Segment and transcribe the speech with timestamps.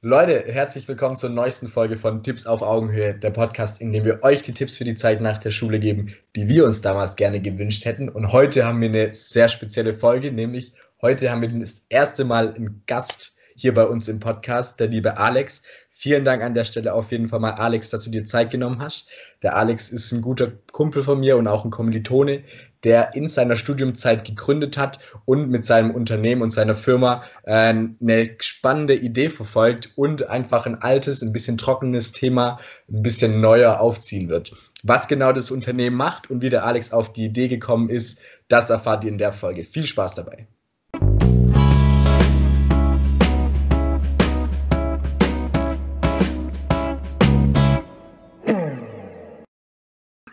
[0.00, 4.22] Leute, herzlich willkommen zur neuesten Folge von Tipps auf Augenhöhe, der Podcast, in dem wir
[4.22, 7.40] euch die Tipps für die Zeit nach der Schule geben, die wir uns damals gerne
[7.40, 8.08] gewünscht hätten.
[8.08, 10.72] Und heute haben wir eine sehr spezielle Folge, nämlich
[11.02, 15.16] heute haben wir das erste Mal einen Gast hier bei uns im Podcast, der liebe
[15.16, 15.62] Alex.
[15.90, 18.80] Vielen Dank an der Stelle auf jeden Fall mal, Alex, dass du dir Zeit genommen
[18.80, 19.08] hast.
[19.42, 22.44] Der Alex ist ein guter Kumpel von mir und auch ein Kommilitone,
[22.84, 28.36] der in seiner Studiumzeit gegründet hat und mit seinem Unternehmen und seiner Firma äh, eine
[28.40, 34.28] spannende Idee verfolgt und einfach ein altes, ein bisschen trockenes Thema ein bisschen neuer aufziehen
[34.28, 34.52] wird.
[34.82, 38.70] Was genau das Unternehmen macht und wie der Alex auf die Idee gekommen ist, das
[38.70, 39.64] erfahrt ihr in der Folge.
[39.64, 40.46] Viel Spaß dabei.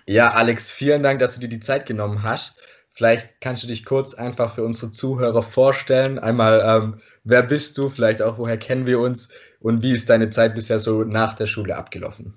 [0.07, 2.55] Ja, Alex, vielen Dank, dass du dir die Zeit genommen hast.
[2.91, 6.19] Vielleicht kannst du dich kurz einfach für unsere Zuhörer vorstellen.
[6.19, 7.89] Einmal, ähm, wer bist du?
[7.89, 9.29] Vielleicht auch, woher kennen wir uns?
[9.59, 12.33] Und wie ist deine Zeit bisher so nach der Schule abgelaufen?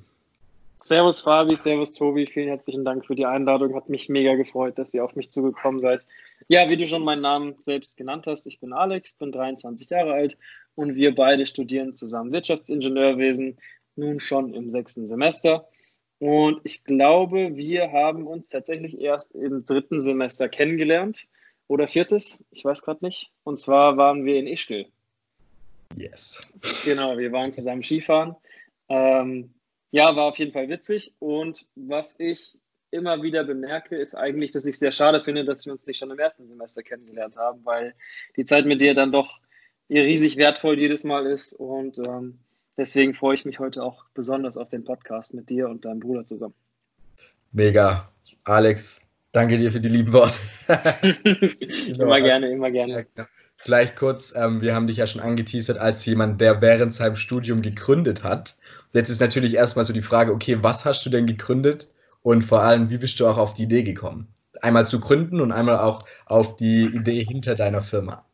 [0.80, 3.74] Servus Fabi, Servus Tobi, vielen herzlichen Dank für die Einladung.
[3.74, 6.06] Hat mich mega gefreut, dass ihr auf mich zugekommen seid.
[6.48, 10.14] Ja, wie du schon meinen Namen selbst genannt hast, ich bin Alex, bin 23 Jahre
[10.14, 10.39] alt
[10.74, 13.58] und wir beide studieren zusammen Wirtschaftsingenieurwesen,
[13.96, 15.69] nun schon im sechsten Semester.
[16.19, 21.28] Und ich glaube, wir haben uns tatsächlich erst im dritten Semester kennengelernt
[21.69, 23.30] oder viertes, ich weiß gerade nicht.
[23.44, 24.86] Und zwar waren wir in Ischgl.
[25.96, 26.52] Yes.
[26.84, 28.36] Genau, wir waren zusammen Skifahren.
[28.89, 29.55] Ähm,
[29.91, 31.14] ja, war auf jeden Fall witzig.
[31.19, 32.58] Und was ich
[32.91, 36.11] immer wieder bemerke, ist eigentlich, dass ich sehr schade finde, dass wir uns nicht schon
[36.11, 37.94] im ersten Semester kennengelernt haben, weil
[38.36, 39.39] die Zeit mit dir dann doch
[39.89, 41.52] riesig wertvoll jedes Mal ist.
[41.52, 42.39] Und ähm,
[42.78, 46.24] Deswegen freue ich mich heute auch besonders auf den Podcast mit dir und deinem Bruder
[46.24, 46.54] zusammen.
[47.50, 48.08] Mega.
[48.44, 49.00] Alex,
[49.32, 50.38] danke dir für die lieben Worte.
[51.88, 53.04] immer gerne, immer gerne.
[53.56, 57.62] Vielleicht kurz, ähm, wir haben dich ja schon angeteasert als jemand, der während seinem Studium
[57.62, 58.56] gegründet hat.
[58.92, 61.90] Jetzt ist natürlich erstmal so die Frage, okay, was hast du denn gegründet
[62.22, 64.28] und vor allem, wie bist du auch auf die Idee gekommen?
[64.62, 68.24] Einmal zu gründen und einmal auch auf die Idee hinter deiner Firma.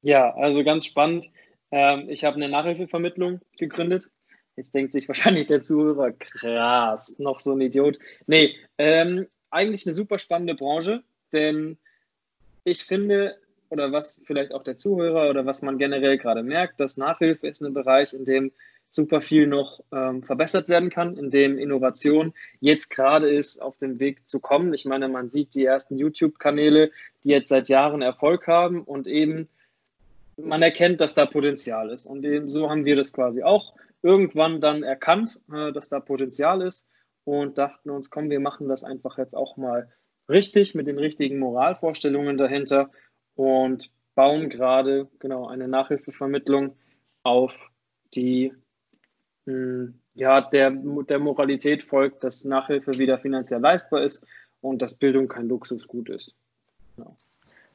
[0.00, 1.30] Ja, also ganz spannend.
[1.70, 4.08] Ähm, ich habe eine Nachhilfevermittlung gegründet.
[4.56, 7.98] Jetzt denkt sich wahrscheinlich der Zuhörer, krass, noch so ein Idiot.
[8.26, 11.78] Nee, ähm, eigentlich eine super spannende Branche, denn
[12.64, 13.36] ich finde,
[13.68, 17.62] oder was vielleicht auch der Zuhörer oder was man generell gerade merkt, dass Nachhilfe ist
[17.62, 18.52] ein Bereich, in dem
[18.88, 24.00] super viel noch ähm, verbessert werden kann, in dem Innovation jetzt gerade ist, auf dem
[24.00, 24.72] Weg zu kommen.
[24.74, 26.90] Ich meine, man sieht die ersten YouTube-Kanäle,
[27.24, 29.48] die jetzt seit Jahren Erfolg haben und eben
[30.36, 32.06] man erkennt, dass da Potenzial ist.
[32.06, 36.86] Und so haben wir das quasi auch irgendwann dann erkannt, äh, dass da Potenzial ist
[37.24, 39.90] und dachten uns, komm, wir machen das einfach jetzt auch mal
[40.28, 42.90] richtig mit den richtigen Moralvorstellungen dahinter
[43.34, 46.76] und bauen gerade genau eine Nachhilfevermittlung
[47.22, 47.52] auf,
[48.14, 48.52] die
[49.46, 54.24] hm, ja, der, der Moralität folgt, dass Nachhilfe wieder finanziell leistbar ist
[54.60, 56.34] und dass Bildung kein Luxusgut ist.
[56.96, 57.14] Genau.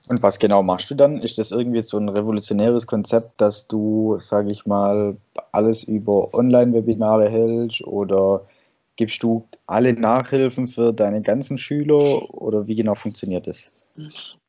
[0.08, 1.22] Und was genau machst du dann?
[1.22, 5.18] Ist das irgendwie so ein revolutionäres Konzept, dass du, sage ich mal,
[5.52, 8.48] alles über Online-Webinare hältst oder
[8.96, 13.72] gibst du alle Nachhilfen für deine ganzen Schüler oder wie genau funktioniert das?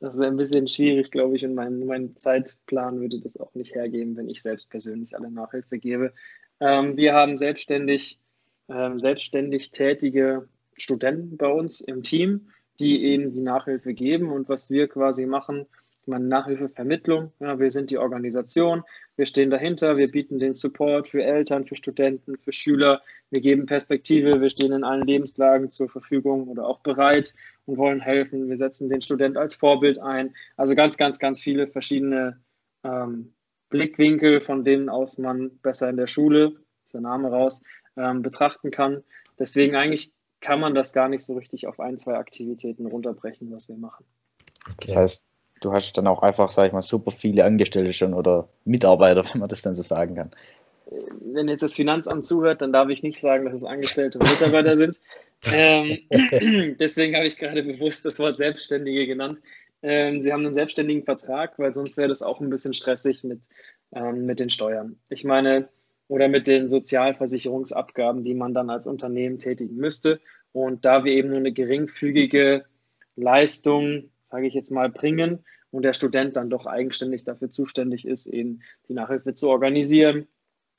[0.01, 3.75] Das wäre ein bisschen schwierig, glaube ich, und mein, mein Zeitplan würde das auch nicht
[3.75, 6.13] hergeben, wenn ich selbst persönlich alle Nachhilfe gebe.
[6.61, 8.21] Ähm, wir haben selbstständig,
[8.69, 12.49] ähm, selbstständig tätige Studenten bei uns im Team
[12.81, 14.31] die eben die Nachhilfe geben.
[14.31, 15.67] Und was wir quasi machen,
[16.07, 17.33] meine Nachhilfevermittlung.
[17.41, 18.83] Ja, wir sind die Organisation,
[19.17, 23.67] wir stehen dahinter, wir bieten den Support für Eltern, für Studenten, für Schüler, wir geben
[23.67, 27.35] Perspektive, wir stehen in allen Lebenslagen zur Verfügung oder auch bereit
[27.67, 28.49] und wollen helfen.
[28.49, 30.35] Wir setzen den Student als Vorbild ein.
[30.57, 32.41] Also ganz, ganz, ganz viele verschiedene
[32.85, 33.33] ähm,
[33.69, 37.63] Blickwinkel, von denen aus man besser in der Schule, ist der Name raus,
[37.97, 39.03] ähm, betrachten kann.
[39.39, 43.69] Deswegen eigentlich kann man das gar nicht so richtig auf ein, zwei Aktivitäten runterbrechen, was
[43.69, 44.05] wir machen.
[44.67, 44.89] Okay.
[44.89, 45.25] Das heißt,
[45.61, 49.41] du hast dann auch einfach, sag ich mal, super viele Angestellte schon oder Mitarbeiter, wenn
[49.41, 50.31] man das dann so sagen kann.
[51.21, 54.77] Wenn jetzt das Finanzamt zuhört, dann darf ich nicht sagen, dass es Angestellte und Mitarbeiter
[54.77, 55.01] sind.
[55.51, 55.99] Ähm,
[56.79, 59.41] deswegen habe ich gerade bewusst das Wort Selbstständige genannt.
[59.83, 63.41] Ähm, sie haben einen selbstständigen Vertrag, weil sonst wäre das auch ein bisschen stressig mit,
[63.95, 64.97] ähm, mit den Steuern.
[65.09, 65.69] Ich meine,
[66.09, 70.21] oder mit den Sozialversicherungsabgaben, die man dann als Unternehmen tätigen müsste.
[70.53, 72.65] Und da wir eben nur eine geringfügige
[73.17, 78.27] Leistung, sage ich jetzt mal, bringen und der Student dann doch eigenständig dafür zuständig ist,
[78.27, 80.27] eben die Nachhilfe zu organisieren.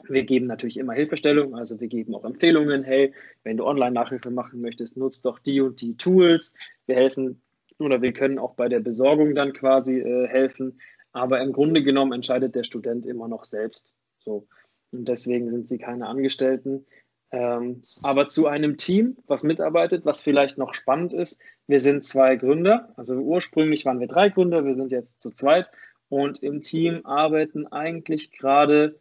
[0.08, 2.84] Wir geben natürlich immer Hilfestellung, also wir geben auch Empfehlungen.
[2.84, 6.54] Hey, wenn du Online-Nachhilfe machen möchtest, nutzt doch die und die Tools.
[6.86, 7.42] Wir helfen
[7.80, 10.80] oder wir können auch bei der Besorgung dann quasi äh, helfen.
[11.12, 13.94] Aber im Grunde genommen entscheidet der Student immer noch selbst.
[14.20, 14.48] So.
[14.94, 16.86] Und deswegen sind sie keine Angestellten.
[17.31, 21.42] Ähm, aber zu einem Team, was mitarbeitet, was vielleicht noch spannend ist.
[21.66, 25.72] Wir sind zwei Gründer, also ursprünglich waren wir drei Gründer, wir sind jetzt zu zweit
[26.10, 29.00] und im Team arbeiten eigentlich gerade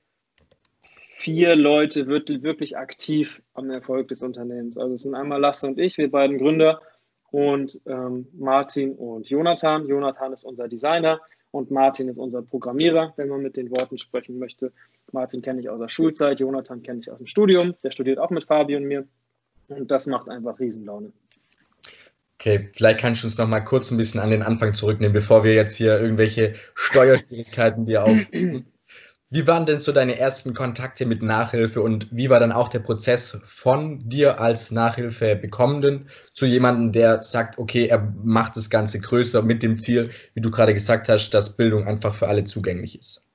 [1.19, 4.79] vier Leute wirklich aktiv am Erfolg des Unternehmens.
[4.79, 6.81] Also es sind einmal Lasse und ich, wir beiden Gründer
[7.31, 9.87] und ähm, Martin und Jonathan.
[9.87, 11.21] Jonathan ist unser Designer
[11.53, 14.73] und Martin ist unser Programmierer, wenn man mit den Worten sprechen möchte.
[15.13, 18.31] Martin kenne ich aus der Schulzeit, Jonathan kenne ich aus dem Studium, der studiert auch
[18.31, 19.07] mit Fabi und mir
[19.69, 21.13] und das macht einfach Riesenlaune.
[22.35, 25.45] Okay, vielleicht kannst du uns noch mal kurz ein bisschen an den Anfang zurücknehmen, bevor
[25.45, 28.19] wir jetzt hier irgendwelche Steuerschwierigkeiten dir auf.
[29.35, 32.81] Wie waren denn so deine ersten Kontakte mit Nachhilfe und wie war dann auch der
[32.81, 39.01] Prozess von dir als Nachhilfe bekommenden zu jemandem, der sagt, okay, er macht das Ganze
[39.01, 42.99] größer mit dem Ziel, wie du gerade gesagt hast, dass Bildung einfach für alle zugänglich
[42.99, 43.27] ist?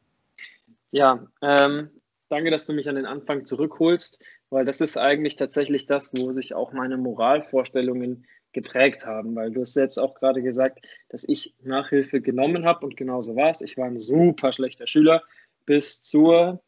[0.91, 1.89] Ja, ähm,
[2.29, 4.19] danke, dass du mich an den Anfang zurückholst,
[4.51, 9.61] weil das ist eigentlich tatsächlich das, wo sich auch meine Moralvorstellungen geprägt haben, weil du
[9.61, 10.79] hast selbst auch gerade gesagt,
[11.09, 13.61] dass ich Nachhilfe genommen habe und genauso war es.
[13.61, 15.23] Ich war ein super schlechter Schüler,
[15.67, 16.63] bis zur,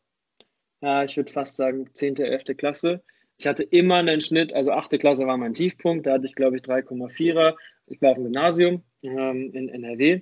[0.81, 2.55] ja, ich würde fast sagen, 10., 11.
[2.55, 3.01] Klasse.
[3.39, 4.99] Ich hatte immer einen Schnitt, also 8.
[4.99, 7.55] Klasse war mein Tiefpunkt, da hatte ich, glaube ich, 3,4er.
[7.87, 10.21] Ich war auf dem Gymnasium ähm, in NRW.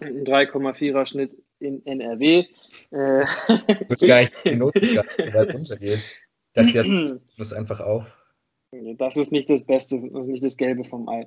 [0.00, 2.44] Ein 3,4er Schnitt in NRW.
[2.90, 3.24] Äh,
[3.88, 4.98] das gar nicht die Noten
[5.32, 6.00] runtergeht.
[6.54, 8.06] Das muss einfach auf.
[8.98, 11.26] Das ist nicht das Beste, das ist nicht das Gelbe vom Ei.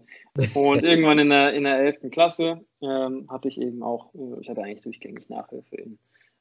[0.53, 2.11] Und irgendwann in der, in der 11.
[2.11, 5.99] Klasse ähm, hatte ich eben auch, äh, ich hatte eigentlich durchgängig Nachhilfe in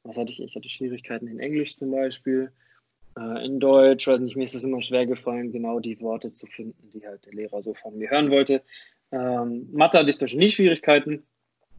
[0.09, 0.41] was hatte ich?
[0.41, 2.51] Ich hatte Schwierigkeiten in Englisch zum Beispiel,
[3.17, 6.47] äh, in Deutsch, weiß nicht, mir ist es immer schwer gefallen, genau die Worte zu
[6.47, 8.63] finden, die halt der Lehrer so von mir hören wollte.
[9.13, 11.27] Ähm, Mathe hatte ich zum Beispiel nie Schwierigkeiten,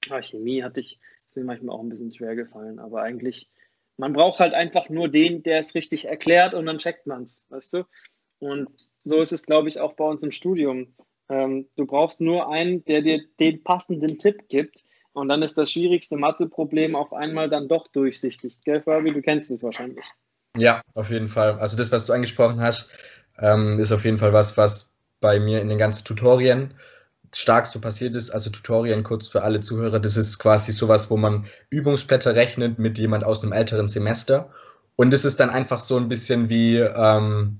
[0.09, 0.99] aber Chemie hatte ich,
[1.29, 3.49] ist mir manchmal auch ein bisschen schwer gefallen, aber eigentlich,
[3.97, 7.45] man braucht halt einfach nur den, der es richtig erklärt und dann checkt man es,
[7.49, 7.83] weißt du?
[8.39, 8.69] Und
[9.03, 10.93] so ist es, glaube ich, auch bei uns im Studium.
[11.29, 15.71] Ähm, du brauchst nur einen, der dir den passenden Tipp gibt und dann ist das
[15.71, 18.57] schwierigste Matheproblem auf einmal dann doch durchsichtig.
[18.63, 19.13] Gell, Fabi?
[19.13, 20.05] Du kennst es wahrscheinlich.
[20.57, 21.59] Ja, auf jeden Fall.
[21.59, 22.89] Also das, was du angesprochen hast,
[23.37, 26.73] ähm, ist auf jeden Fall was, was bei mir in den ganzen Tutorien
[27.33, 28.31] stark so passiert ist.
[28.31, 32.97] Also Tutorien kurz für alle Zuhörer, das ist quasi sowas, wo man Übungsblätter rechnet mit
[32.97, 34.49] jemand aus einem älteren Semester.
[34.95, 37.59] Und es ist dann einfach so ein bisschen wie, ähm,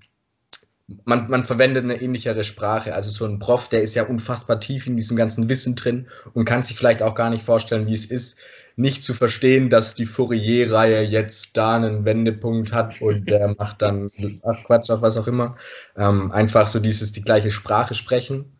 [1.06, 2.95] man, man verwendet eine ähnlichere Sprache.
[2.95, 6.45] Also so ein Prof, der ist ja unfassbar tief in diesem ganzen Wissen drin und
[6.45, 8.38] kann sich vielleicht auch gar nicht vorstellen, wie es ist,
[8.75, 14.09] nicht zu verstehen, dass die Fourier-Reihe jetzt da einen Wendepunkt hat und der macht dann,
[14.44, 15.57] ach Quatsch, auch was auch immer.
[15.97, 18.57] Ähm, einfach so dieses, die gleiche Sprache sprechen,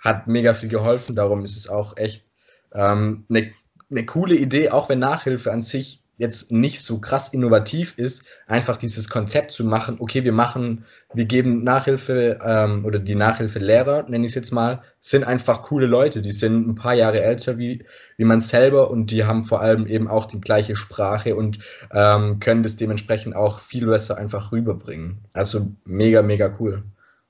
[0.00, 1.14] hat mega viel geholfen.
[1.14, 2.24] Darum ist es auch echt
[2.72, 3.52] ähm, eine,
[3.90, 8.76] eine coole Idee, auch wenn Nachhilfe an sich jetzt nicht so krass innovativ ist, einfach
[8.76, 14.26] dieses Konzept zu machen, okay, wir machen, wir geben Nachhilfe ähm, oder die Nachhilfelehrer, nenne
[14.26, 17.84] ich es jetzt mal, sind einfach coole Leute, die sind ein paar Jahre älter wie,
[18.18, 21.58] wie man selber und die haben vor allem eben auch die gleiche Sprache und
[21.92, 25.18] ähm, können das dementsprechend auch viel besser einfach rüberbringen.
[25.32, 26.82] Also mega, mega cool.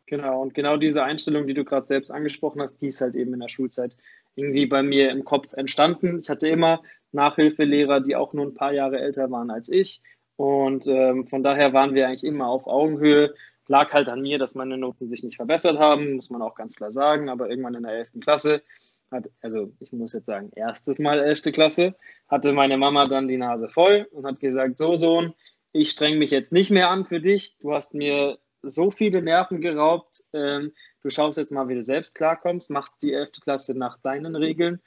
[0.07, 3.33] Genau, und genau diese Einstellung, die du gerade selbst angesprochen hast, die ist halt eben
[3.33, 3.97] in der Schulzeit
[4.35, 6.19] irgendwie bei mir im Kopf entstanden.
[6.21, 6.83] Ich hatte immer
[7.13, 10.03] Nachhilfelehrer, die auch nur ein paar Jahre älter waren als ich.
[10.37, 13.35] Und ähm, von daher waren wir eigentlich immer auf Augenhöhe.
[13.69, 16.75] Lag halt an mir, dass meine Noten sich nicht verbessert haben, muss man auch ganz
[16.75, 17.29] klar sagen.
[17.29, 18.09] Aber irgendwann in der 11.
[18.21, 18.63] Klasse
[19.11, 21.43] hat, also ich muss jetzt sagen, erstes Mal 11.
[21.53, 21.95] Klasse,
[22.29, 25.35] hatte meine Mama dann die Nase voll und hat gesagt, so Sohn,
[25.73, 27.57] ich streng mich jetzt nicht mehr an für dich.
[27.61, 30.23] Du hast mir so viele Nerven geraubt.
[30.33, 33.33] Ähm, du schaust jetzt mal, wie du selbst klarkommst, machst die 11.
[33.43, 34.81] Klasse nach deinen Regeln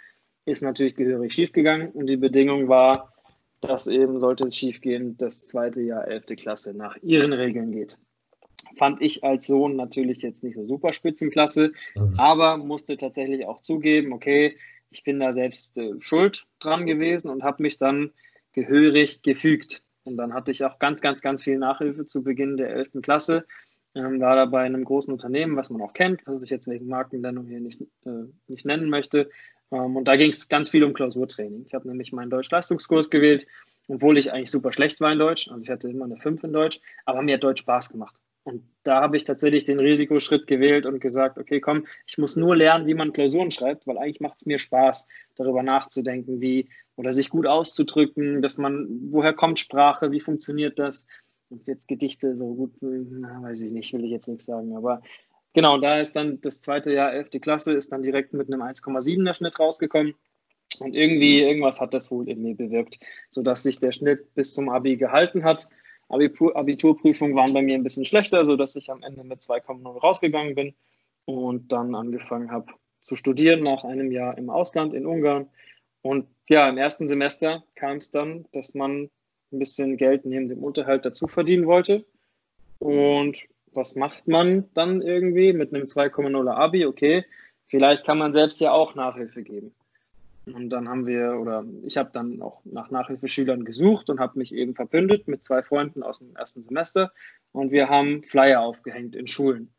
[0.46, 3.14] ist natürlich gehörig schiefgegangen und die Bedingung war,
[3.62, 6.26] dass eben, sollte es schiefgehen, das zweite Jahr 11.
[6.38, 7.98] Klasse nach ihren Regeln geht.
[8.78, 12.14] Fand ich als Sohn natürlich jetzt nicht so super Spitzenklasse, mhm.
[12.18, 14.58] aber musste tatsächlich auch zugeben, okay,
[14.92, 18.12] ich bin da selbst äh, schuld dran gewesen und habe mich dann
[18.54, 19.84] gehörig gefügt.
[20.04, 23.02] Und dann hatte ich auch ganz, ganz, ganz viel Nachhilfe zu Beginn der 11.
[23.02, 23.46] Klasse.
[23.96, 26.88] Ähm, war da bei einem großen Unternehmen, was man auch kennt, was ich jetzt wegen
[26.88, 29.30] Markennennung hier nicht, äh, nicht nennen möchte,
[29.70, 31.66] und da ging es ganz viel um Klausurtraining.
[31.66, 33.48] Ich habe nämlich meinen Deutsch-Leistungskurs gewählt,
[33.88, 35.50] obwohl ich eigentlich super schlecht war in Deutsch.
[35.50, 38.16] Also ich hatte immer eine 5 in Deutsch, aber mir hat Deutsch Spaß gemacht.
[38.44, 42.56] Und da habe ich tatsächlich den Risikoschritt gewählt und gesagt, okay, komm, ich muss nur
[42.56, 47.12] lernen, wie man Klausuren schreibt, weil eigentlich macht es mir Spaß, darüber nachzudenken, wie oder
[47.12, 51.08] sich gut auszudrücken, dass man, woher kommt Sprache, wie funktioniert das?
[51.50, 55.02] Und jetzt Gedichte so gut, na, weiß ich nicht, will ich jetzt nichts sagen, aber
[55.56, 57.30] Genau, da ist dann das zweite Jahr 11.
[57.40, 60.14] Klasse, ist dann direkt mit einem 1,7er Schnitt rausgekommen.
[60.82, 64.68] Und irgendwie, irgendwas hat das wohl in mir bewirkt, sodass sich der Schnitt bis zum
[64.68, 65.70] Abi gehalten hat.
[66.10, 70.76] Abiturprüfungen waren bei mir ein bisschen schlechter, sodass ich am Ende mit 2,0 rausgegangen bin
[71.24, 75.48] und dann angefangen habe zu studieren nach einem Jahr im Ausland in Ungarn.
[76.02, 79.10] Und ja, im ersten Semester kam es dann, dass man
[79.54, 82.06] ein bisschen Geld neben dem Unterhalt dazu verdienen wollte.
[82.80, 86.86] Und was macht man dann irgendwie mit einem 2,0 Abi?
[86.86, 87.26] Okay,
[87.68, 89.74] vielleicht kann man selbst ja auch Nachhilfe geben.
[90.46, 94.54] Und dann haben wir, oder ich habe dann auch nach Nachhilfeschülern gesucht und habe mich
[94.54, 97.12] eben verbündet mit zwei Freunden aus dem ersten Semester.
[97.52, 99.72] Und wir haben Flyer aufgehängt in Schulen.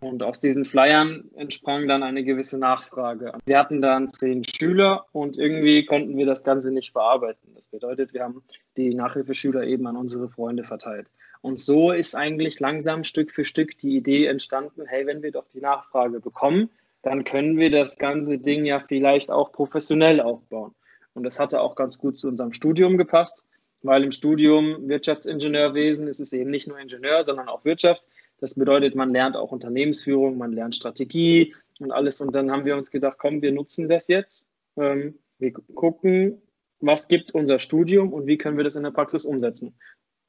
[0.00, 3.32] Und aus diesen Flyern entsprang dann eine gewisse Nachfrage.
[3.46, 7.54] Wir hatten dann zehn Schüler und irgendwie konnten wir das Ganze nicht verarbeiten.
[7.54, 8.42] Das bedeutet, wir haben
[8.76, 11.10] die Nachhilfeschüler eben an unsere Freunde verteilt.
[11.44, 15.44] Und so ist eigentlich langsam Stück für Stück die Idee entstanden, hey, wenn wir doch
[15.52, 16.70] die Nachfrage bekommen,
[17.02, 20.74] dann können wir das ganze Ding ja vielleicht auch professionell aufbauen.
[21.12, 23.44] Und das hatte auch ganz gut zu unserem Studium gepasst,
[23.82, 28.02] weil im Studium Wirtschaftsingenieurwesen ist es eben nicht nur Ingenieur, sondern auch Wirtschaft.
[28.40, 32.22] Das bedeutet, man lernt auch Unternehmensführung, man lernt Strategie und alles.
[32.22, 34.48] Und dann haben wir uns gedacht, komm, wir nutzen das jetzt.
[34.78, 36.40] Ähm, wir gucken,
[36.80, 39.74] was gibt unser Studium und wie können wir das in der Praxis umsetzen.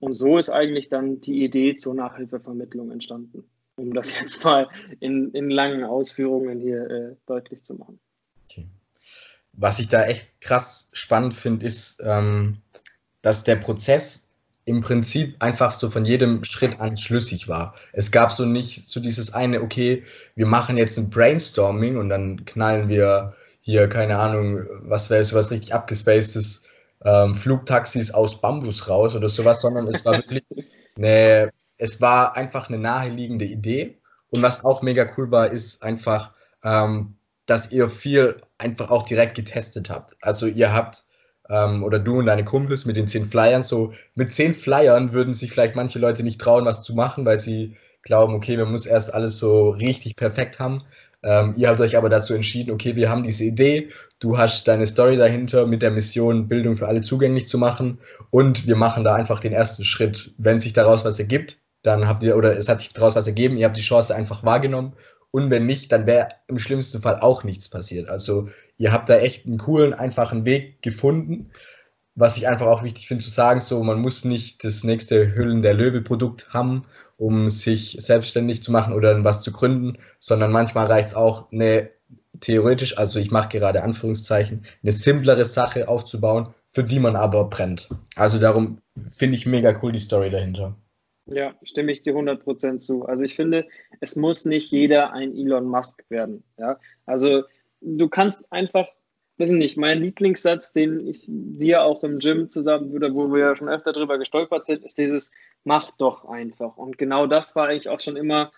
[0.05, 3.43] Und so ist eigentlich dann die Idee zur Nachhilfevermittlung entstanden
[3.77, 4.67] um das jetzt mal
[4.99, 7.99] in, in langen Ausführungen hier äh, deutlich zu machen.
[8.45, 8.67] Okay.
[9.53, 12.57] Was ich da echt krass spannend finde, ist, ähm,
[13.21, 14.29] dass der Prozess
[14.65, 17.75] im Prinzip einfach so von jedem Schritt an schlüssig war.
[17.93, 20.03] Es gab so nicht so dieses eine, okay,
[20.35, 25.35] wir machen jetzt ein Brainstorming und dann knallen wir hier, keine Ahnung, was wäre so
[25.35, 26.63] was richtig abgespacedes,
[27.03, 30.43] ähm, Flugtaxis aus Bambus raus oder sowas, sondern es war wirklich
[30.97, 33.99] eine es war einfach eine naheliegende Idee.
[34.29, 36.31] Und was auch mega cool war, ist einfach,
[36.63, 40.15] ähm, dass ihr viel einfach auch direkt getestet habt.
[40.21, 41.03] Also ihr habt,
[41.49, 45.33] ähm, oder du und deine Kumpels mit den zehn Flyern, so mit zehn Flyern würden
[45.33, 48.85] sich vielleicht manche Leute nicht trauen, was zu machen, weil sie glauben, okay, man muss
[48.85, 50.83] erst alles so richtig perfekt haben.
[51.25, 53.89] Ähm, ihr habt euch aber dazu entschieden, okay, wir haben diese Idee,
[54.19, 57.97] du hast deine Story dahinter mit der Mission, Bildung für alle zugänglich zu machen
[58.29, 60.35] und wir machen da einfach den ersten Schritt.
[60.37, 63.57] Wenn sich daraus was ergibt, dann habt ihr, oder es hat sich daraus was ergeben,
[63.57, 64.93] ihr habt die Chance einfach wahrgenommen.
[65.31, 68.07] Und wenn nicht, dann wäre im schlimmsten Fall auch nichts passiert.
[68.07, 71.51] Also ihr habt da echt einen coolen, einfachen Weg gefunden.
[72.13, 75.63] Was ich einfach auch wichtig finde zu sagen, so man muss nicht das nächste Hüllen
[75.63, 76.85] der Löwe-Produkt haben,
[77.17, 81.89] um sich selbstständig zu machen oder was zu gründen, sondern manchmal reicht es auch eine
[82.41, 87.89] theoretisch, also ich mache gerade Anführungszeichen, eine simplere Sache aufzubauen, für die man aber brennt.
[88.15, 90.75] Also darum finde ich mega cool die Story dahinter.
[91.27, 93.05] Ja, stimme ich dir 100% zu.
[93.05, 93.65] Also ich finde,
[93.99, 96.43] es muss nicht jeder ein Elon Musk werden.
[96.57, 96.79] Ja?
[97.05, 97.43] Also
[97.81, 98.87] du kannst einfach,
[99.37, 103.39] weiß ich nicht, mein Lieblingssatz, den ich dir auch im Gym zusammen, oder wo wir
[103.39, 105.31] ja schon öfter drüber gestolpert sind, ist dieses,
[105.63, 106.77] mach doch einfach.
[106.77, 108.51] Und genau das war eigentlich auch schon immer,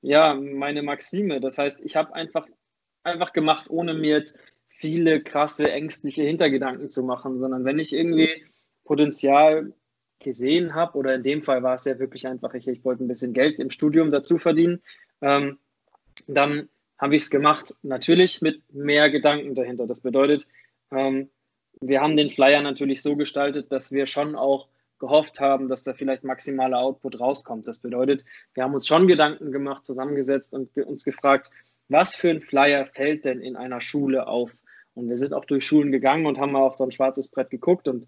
[0.00, 1.40] ja, meine Maxime.
[1.40, 2.46] Das heißt, ich habe einfach,
[3.02, 4.38] einfach gemacht, ohne mir jetzt
[4.68, 8.44] viele krasse, ängstliche Hintergedanken zu machen, sondern wenn ich irgendwie
[8.84, 9.72] Potenzial
[10.20, 13.08] gesehen habe, oder in dem Fall war es ja wirklich einfach, ich, ich wollte ein
[13.08, 14.82] bisschen Geld im Studium dazu verdienen,
[15.20, 15.58] ähm,
[16.26, 19.86] dann habe ich es gemacht, natürlich mit mehr Gedanken dahinter.
[19.86, 20.46] Das bedeutet,
[20.90, 21.30] ähm,
[21.80, 25.92] wir haben den Flyer natürlich so gestaltet, dass wir schon auch gehofft haben, dass da
[25.92, 27.66] vielleicht maximaler Output rauskommt.
[27.68, 28.24] Das bedeutet,
[28.54, 31.50] wir haben uns schon Gedanken gemacht, zusammengesetzt und uns gefragt,
[31.88, 34.52] was für ein Flyer fällt denn in einer Schule auf?
[34.94, 37.50] Und wir sind auch durch Schulen gegangen und haben mal auf so ein schwarzes Brett
[37.50, 38.06] geguckt und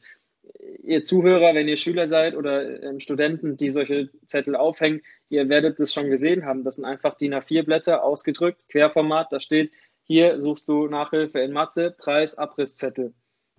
[0.82, 5.78] ihr Zuhörer, wenn ihr Schüler seid oder ähm, Studenten, die solche Zettel aufhängen, ihr werdet
[5.80, 6.64] das schon gesehen haben.
[6.64, 9.32] Das sind einfach DIN A4-Blätter ausgedrückt, Querformat.
[9.32, 9.72] Da steht,
[10.04, 13.12] hier suchst du Nachhilfe in Mathe, Preis, Abrisszettel.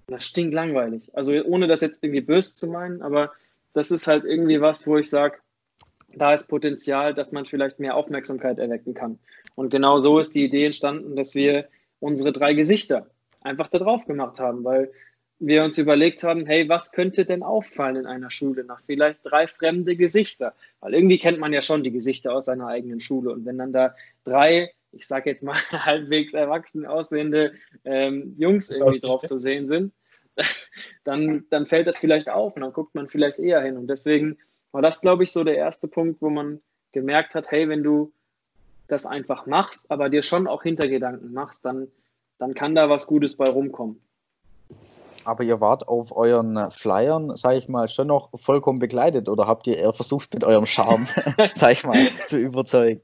[0.08, 1.10] Das stinkt langweilig.
[1.14, 3.34] Also ohne das jetzt irgendwie böse zu meinen, aber
[3.74, 5.40] das ist halt irgendwie was, wo ich sage,
[6.16, 9.20] da ist Potenzial, dass man vielleicht mehr Aufmerksamkeit erwecken kann.
[9.56, 11.68] Und genau so ist die Idee entstanden, dass wir
[12.00, 13.08] unsere drei Gesichter
[13.42, 14.92] einfach da drauf gemacht haben, weil
[15.40, 19.48] wir uns überlegt haben, hey, was könnte denn auffallen in einer Schule nach vielleicht drei
[19.48, 20.54] fremde Gesichter?
[20.80, 23.32] Weil irgendwie kennt man ja schon die Gesichter aus seiner eigenen Schule.
[23.32, 27.54] Und wenn dann da drei, ich sage jetzt mal halbwegs erwachsen aussehende
[27.86, 29.94] ähm, Jungs irgendwie drauf zu sehen sind,
[31.04, 33.78] dann, dann fällt das vielleicht auf und dann guckt man vielleicht eher hin.
[33.78, 34.38] Und deswegen
[34.72, 36.62] war das, glaube ich, so der erste Punkt, wo man
[36.94, 38.12] gemerkt hat, hey, wenn du
[38.88, 41.90] das einfach machst, aber dir schon auch Hintergedanken machst, dann,
[42.40, 44.02] dann kann da was Gutes bei rumkommen
[45.28, 49.68] aber ihr wart auf euren Flyern, sag ich mal, schon noch vollkommen begleitet oder habt
[49.68, 51.06] ihr eher versucht, mit eurem Charme,
[51.54, 53.02] sag ich mal, zu überzeugen?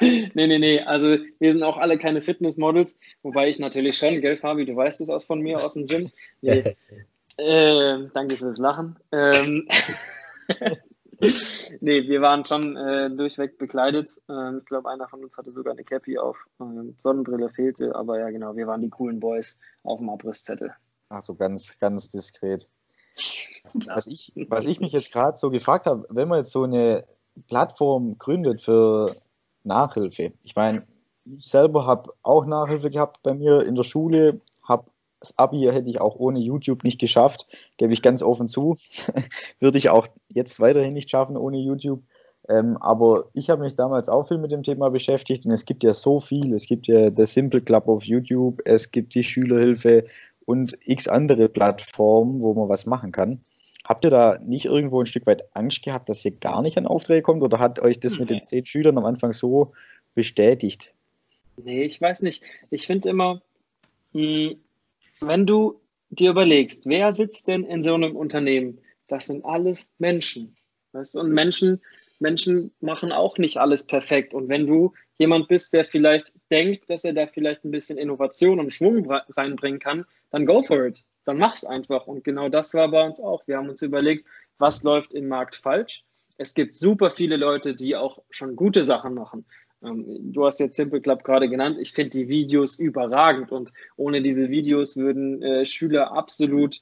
[0.00, 0.80] Nee, nee, nee.
[0.80, 5.02] Also wir sind auch alle keine Fitnessmodels, wobei ich natürlich schon, gell, Fabi, du weißt
[5.02, 6.10] es aus von mir aus dem Gym.
[6.40, 6.76] Nee.
[7.36, 8.96] äh, danke fürs Lachen.
[9.12, 9.68] Ähm,
[11.80, 14.18] nee, wir waren schon äh, durchweg bekleidet.
[14.30, 16.38] Ähm, ich glaube, einer von uns hatte sogar eine Cappy auf.
[16.58, 20.72] Ähm, Sonnenbrille fehlte, aber ja, genau, wir waren die coolen Boys auf dem Abrisszettel.
[21.10, 22.68] Ach so, ganz, ganz diskret.
[23.86, 27.04] Was ich, was ich mich jetzt gerade so gefragt habe, wenn man jetzt so eine
[27.48, 29.16] Plattform gründet für
[29.64, 30.86] Nachhilfe, ich meine,
[31.26, 34.84] ich selber habe auch Nachhilfe gehabt bei mir in der Schule, habe
[35.18, 38.76] das Abi hätte ich auch ohne YouTube nicht geschafft, gebe ich ganz offen zu.
[39.60, 42.02] Würde ich auch jetzt weiterhin nicht schaffen ohne YouTube.
[42.48, 45.84] Ähm, aber ich habe mich damals auch viel mit dem Thema beschäftigt und es gibt
[45.84, 46.54] ja so viel.
[46.54, 50.06] Es gibt ja The Simple Club auf YouTube, es gibt die Schülerhilfe
[50.50, 53.40] und x andere Plattformen, wo man was machen kann.
[53.84, 56.88] Habt ihr da nicht irgendwo ein Stück weit Angst gehabt, dass ihr gar nicht an
[56.88, 59.72] Aufträge kommt oder hat euch das mit den zehn Schülern am Anfang so
[60.16, 60.92] bestätigt?
[61.56, 62.42] Nee, ich weiß nicht.
[62.70, 63.42] Ich finde immer,
[64.12, 64.56] hm,
[65.20, 65.80] wenn du
[66.10, 68.78] dir überlegst, wer sitzt denn in so einem Unternehmen?
[69.06, 70.56] Das sind alles Menschen.
[70.92, 71.14] Weißt?
[71.14, 71.80] Und Menschen,
[72.18, 74.34] Menschen machen auch nicht alles perfekt.
[74.34, 78.58] Und wenn du jemand bist, der vielleicht denkt, dass er da vielleicht ein bisschen Innovation
[78.58, 81.02] und Schwung reinbringen kann, dann go for it.
[81.24, 82.06] Dann mach's einfach.
[82.06, 83.46] Und genau das war bei uns auch.
[83.46, 84.26] Wir haben uns überlegt,
[84.58, 86.04] was läuft im Markt falsch.
[86.38, 89.44] Es gibt super viele Leute, die auch schon gute Sachen machen.
[89.82, 91.78] Ähm, du hast jetzt Simple Club gerade genannt.
[91.80, 96.80] Ich finde die Videos überragend und ohne diese Videos würden äh, Schüler absolut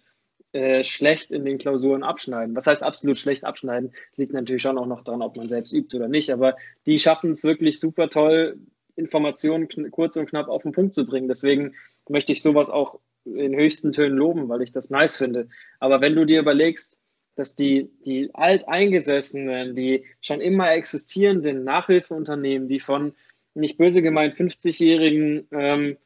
[0.52, 2.56] äh, schlecht in den Klausuren abschneiden.
[2.56, 3.92] Was heißt absolut schlecht abschneiden?
[4.16, 6.30] Liegt natürlich schon auch noch daran, ob man selbst übt oder nicht.
[6.30, 8.58] Aber die schaffen es wirklich super toll,
[8.96, 11.28] Informationen kurz und knapp auf den Punkt zu bringen.
[11.28, 11.74] Deswegen
[12.08, 12.98] möchte ich sowas auch
[13.36, 15.48] in höchsten Tönen loben, weil ich das nice finde.
[15.80, 16.98] Aber wenn du dir überlegst,
[17.34, 23.14] dass die, die alteingesessenen, die schon immer existierenden Nachhilfeunternehmen, die von
[23.54, 25.96] nicht böse gemeint 50-jährigen ähm,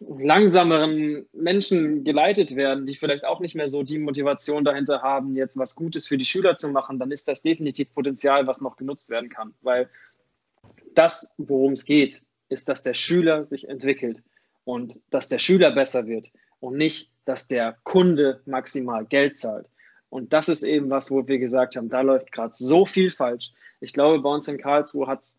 [0.00, 5.56] langsameren Menschen geleitet werden, die vielleicht auch nicht mehr so die Motivation dahinter haben, jetzt
[5.56, 9.10] was Gutes für die Schüler zu machen, dann ist das definitiv Potenzial, was noch genutzt
[9.10, 9.54] werden kann.
[9.62, 9.90] Weil
[10.94, 14.22] das, worum es geht, ist, dass der Schüler sich entwickelt
[14.68, 19.66] und dass der Schüler besser wird und nicht, dass der Kunde maximal Geld zahlt.
[20.10, 23.52] Und das ist eben was, wo wir gesagt haben, da läuft gerade so viel falsch.
[23.80, 25.38] Ich glaube, bei uns in Karlsruhe hat es,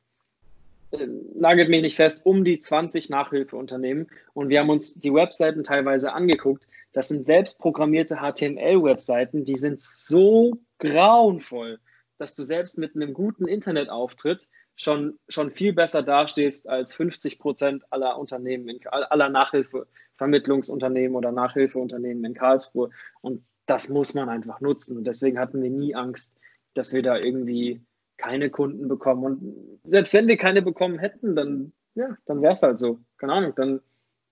[0.94, 4.08] äh, nagelt mich nicht fest, um die 20 Nachhilfeunternehmen.
[4.34, 6.66] Und wir haben uns die Webseiten teilweise angeguckt.
[6.94, 11.78] Das sind selbstprogrammierte HTML-Webseiten, die sind so grauenvoll,
[12.18, 14.48] dass du selbst mit einem guten Internetauftritt
[14.80, 22.24] schon, schon viel besser dastehst als 50 Prozent aller Unternehmen, in, aller Nachhilfevermittlungsunternehmen oder Nachhilfeunternehmen
[22.24, 22.90] in Karlsruhe.
[23.22, 24.98] Und das muss man einfach nutzen.
[24.98, 26.34] Und deswegen hatten wir nie Angst,
[26.74, 27.82] dass wir da irgendwie
[28.18, 29.24] keine Kunden bekommen.
[29.24, 33.00] Und selbst wenn wir keine bekommen hätten, dann, ja, dann wäre es halt so.
[33.18, 33.82] Keine Ahnung, dann,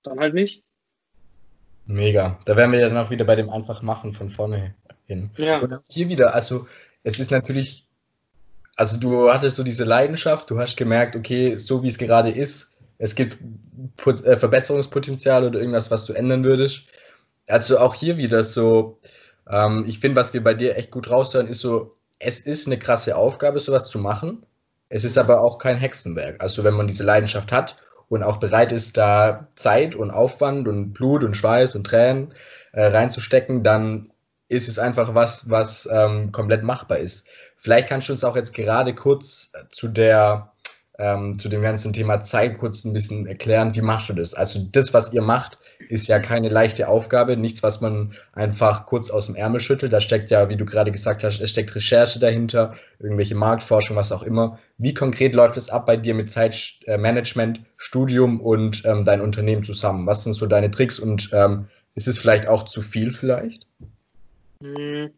[0.04, 0.64] dann halt nicht.
[1.86, 2.40] Mega.
[2.46, 5.30] Da wären wir ja dann auch wieder bei dem einfach machen von vorne hin.
[5.38, 5.60] Ja.
[5.60, 6.68] Und hier wieder, also
[7.04, 7.87] es ist natürlich
[8.78, 12.78] also du hattest so diese Leidenschaft, du hast gemerkt, okay, so wie es gerade ist,
[13.00, 13.40] es gibt
[14.06, 16.84] äh, Verbesserungspotenzial oder irgendwas, was du ändern würdest.
[17.48, 19.00] Also auch hier wieder so,
[19.50, 22.78] ähm, ich finde, was wir bei dir echt gut raushören, ist so, es ist eine
[22.78, 24.46] krasse Aufgabe, sowas zu machen.
[24.90, 26.42] Es ist aber auch kein Hexenwerk.
[26.42, 27.76] Also wenn man diese Leidenschaft hat
[28.10, 32.34] und auch bereit ist, da Zeit und Aufwand und Blut und Schweiß und Tränen
[32.74, 34.12] äh, reinzustecken, dann
[34.50, 37.28] ist es einfach was, was ähm, komplett machbar ist.
[37.58, 40.52] Vielleicht kannst du uns auch jetzt gerade kurz äh, zu der
[41.00, 44.34] ähm, zu dem ganzen Thema Zeit kurz ein bisschen erklären, wie machst du das?
[44.34, 45.58] Also das, was ihr macht,
[45.90, 49.94] ist ja keine leichte Aufgabe, nichts, was man einfach kurz aus dem Ärmel schüttelt.
[49.94, 54.12] Da steckt ja, wie du gerade gesagt hast, es steckt Recherche dahinter, irgendwelche Marktforschung, was
[54.12, 54.60] auch immer.
[54.78, 60.08] Wie konkret läuft es ab bei dir mit Zeitmanagement, Studium und ähm, dein Unternehmen zusammen?
[60.08, 63.68] Was sind so deine Tricks und ähm, ist es vielleicht auch zu viel vielleicht?
[64.62, 65.14] Hm.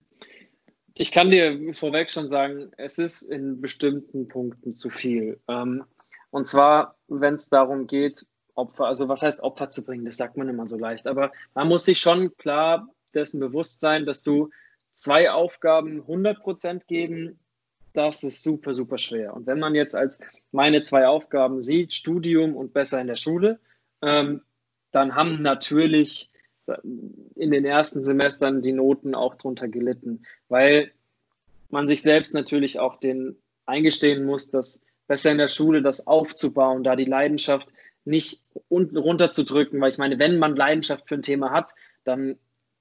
[0.94, 5.40] Ich kann dir vorweg schon sagen, es ist in bestimmten Punkten zu viel.
[5.48, 5.86] Ähm,
[6.30, 8.26] und zwar, wenn es darum geht,
[8.56, 11.08] Opfer, also was heißt Opfer zu bringen, das sagt man immer so leicht.
[11.08, 14.50] Aber man muss sich schon klar dessen bewusst sein, dass du
[14.94, 17.40] zwei Aufgaben 100% geben,
[17.94, 19.34] das ist super, super schwer.
[19.34, 20.20] Und wenn man jetzt als
[20.52, 23.60] meine zwei Aufgaben sieht, Studium und besser in der Schule,
[24.02, 24.42] ähm,
[24.92, 26.30] dann haben natürlich
[26.84, 30.92] in den ersten Semestern die Noten auch drunter gelitten, weil
[31.70, 36.84] man sich selbst natürlich auch den eingestehen muss, dass besser in der Schule das aufzubauen,
[36.84, 37.68] da die Leidenschaft
[38.06, 42.38] nicht unten runterzudrücken, weil ich meine, wenn man Leidenschaft für ein Thema hat, dann,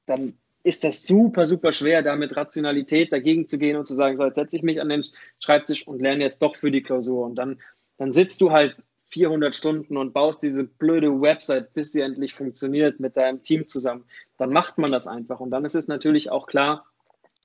[0.07, 4.17] dann ist das super, super schwer, da mit Rationalität dagegen zu gehen und zu sagen,
[4.17, 5.05] so, jetzt setze ich mich an den
[5.39, 7.27] Schreibtisch und lerne jetzt doch für die Klausur.
[7.27, 7.61] Und dann,
[7.97, 13.01] dann sitzt du halt 400 Stunden und baust diese blöde Website, bis sie endlich funktioniert
[13.01, 14.05] mit deinem Team zusammen,
[14.37, 15.41] dann macht man das einfach.
[15.41, 16.87] Und dann ist es natürlich auch klar,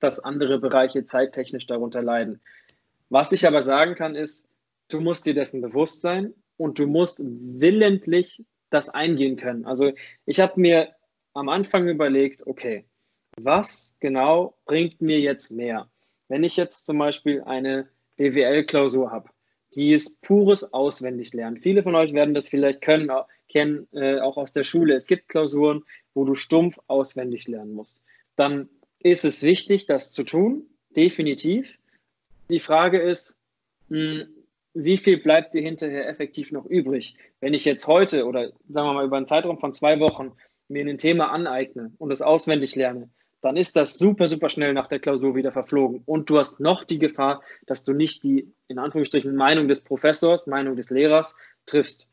[0.00, 2.40] dass andere Bereiche zeittechnisch darunter leiden.
[3.08, 4.48] Was ich aber sagen kann, ist,
[4.88, 9.64] du musst dir dessen bewusst sein und du musst willentlich das eingehen können.
[9.64, 9.92] Also
[10.26, 10.88] ich habe mir
[11.32, 12.84] am Anfang überlegt, okay,
[13.36, 15.88] was genau bringt mir jetzt mehr?
[16.28, 19.28] Wenn ich jetzt zum Beispiel eine BWL-Klausur habe,
[19.74, 21.60] die ist pures Auswendiglernen.
[21.60, 23.10] Viele von euch werden das vielleicht können,
[23.48, 24.94] kennen, äh, auch aus der Schule.
[24.94, 25.84] Es gibt Klausuren,
[26.14, 28.02] wo du stumpf auswendig lernen musst.
[28.36, 28.68] Dann
[29.00, 31.68] ist es wichtig, das zu tun, definitiv.
[32.48, 33.36] Die Frage ist,
[33.88, 34.28] mh, hm,
[34.74, 37.16] wie viel bleibt dir hinterher effektiv noch übrig?
[37.40, 40.32] Wenn ich jetzt heute oder sagen wir mal über einen Zeitraum von zwei Wochen
[40.68, 43.08] mir ein Thema aneigne und es auswendig lerne,
[43.44, 46.02] dann ist das super, super schnell nach der Klausur wieder verflogen.
[46.06, 50.46] Und du hast noch die Gefahr, dass du nicht die, in Anführungsstrichen, Meinung des Professors,
[50.46, 52.08] Meinung des Lehrers triffst.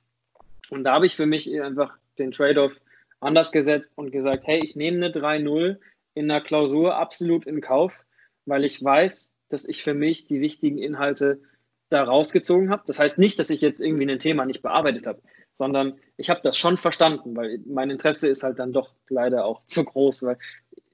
[0.70, 2.76] Und da habe ich für mich einfach den Trade-off
[3.22, 5.78] anders gesetzt und gesagt, hey, ich nehme eine 3-0
[6.16, 8.04] in einer Klausur absolut in Kauf,
[8.46, 11.40] weil ich weiß, dass ich für mich die wichtigen Inhalte
[11.88, 12.84] da rausgezogen habe.
[12.88, 15.22] Das heißt nicht, dass ich jetzt irgendwie ein Thema nicht bearbeitet habe,
[15.56, 19.62] sondern ich habe das schon verstanden, weil mein Interesse ist halt dann doch leider auch
[19.66, 20.38] zu groß, weil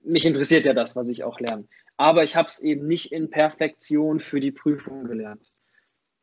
[0.07, 1.65] mich interessiert ja das, was ich auch lerne.
[1.97, 5.51] Aber ich habe es eben nicht in Perfektion für die Prüfung gelernt.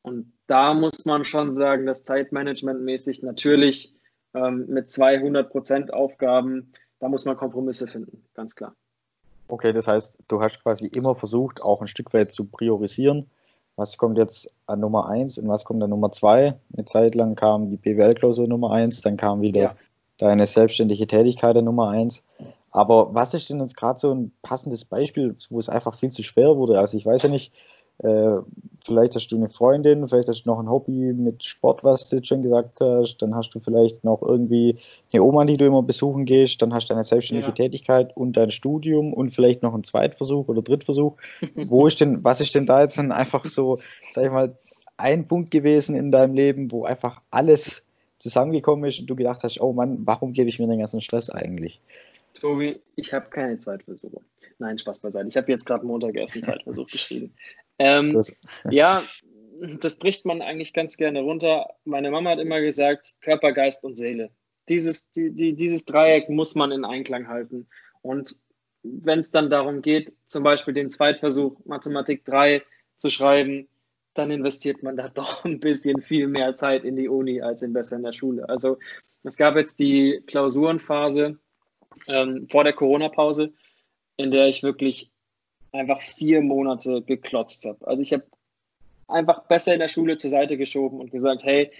[0.02, 3.94] Und da muss man schon sagen, dass Zeitmanagementmäßig natürlich
[4.34, 8.74] ähm, mit 200% Aufgaben, da muss man Kompromisse finden, ganz klar.
[9.48, 13.30] Okay, das heißt, du hast quasi immer versucht, auch ein Stück weit zu priorisieren
[13.76, 16.54] was kommt jetzt an Nummer 1 und was kommt an Nummer 2.
[16.76, 19.76] Eine Zeit lang kam die BWL-Klausur Nummer 1, dann kam wieder ja.
[20.18, 22.22] deine selbstständige Tätigkeit an Nummer 1.
[22.74, 26.24] Aber was ist denn jetzt gerade so ein passendes Beispiel, wo es einfach viel zu
[26.24, 26.80] schwer wurde?
[26.80, 27.52] Also ich weiß ja nicht,
[27.98, 28.34] äh,
[28.84, 32.16] vielleicht hast du eine Freundin, vielleicht hast du noch ein Hobby mit Sport, was du
[32.16, 33.18] jetzt schon gesagt hast.
[33.18, 34.74] Dann hast du vielleicht noch irgendwie
[35.12, 36.62] eine Oma, die du immer besuchen gehst.
[36.62, 37.54] Dann hast du eine selbstständige ja.
[37.54, 41.14] Tätigkeit und dein Studium und vielleicht noch einen Zweitversuch oder Drittversuch.
[41.54, 43.78] wo ist denn, was ist denn da jetzt dann einfach so,
[44.10, 44.58] sag ich mal,
[44.96, 47.84] ein Punkt gewesen in deinem Leben, wo einfach alles
[48.18, 51.30] zusammengekommen ist und du gedacht hast, oh Mann, warum gebe ich mir den ganzen Stress
[51.30, 51.80] eigentlich?
[52.34, 54.20] Tobi, ich habe keine Zweitversuche.
[54.58, 55.28] Nein, Spaß beiseite.
[55.28, 57.34] Ich habe jetzt gerade Montag erst einen Zeitversuch geschrieben.
[57.78, 58.22] Ähm,
[58.70, 59.02] ja,
[59.80, 61.68] das bricht man eigentlich ganz gerne runter.
[61.84, 64.30] Meine Mama hat immer gesagt, Körper, Geist und Seele.
[64.68, 67.68] Dieses, die, die, dieses Dreieck muss man in Einklang halten.
[68.02, 68.38] Und
[68.82, 72.62] wenn es dann darum geht, zum Beispiel den Zweitversuch Mathematik 3
[72.96, 73.68] zu schreiben,
[74.14, 77.72] dann investiert man da doch ein bisschen viel mehr Zeit in die Uni als in
[77.72, 78.48] besser in der Schule.
[78.48, 78.78] Also
[79.22, 81.38] es gab jetzt die Klausurenphase
[82.08, 83.52] ähm, vor der Corona-Pause,
[84.16, 85.10] in der ich wirklich
[85.72, 87.86] einfach vier Monate geklotzt habe.
[87.86, 88.24] Also ich habe
[89.08, 91.70] einfach besser in der Schule zur Seite geschoben und gesagt, hey,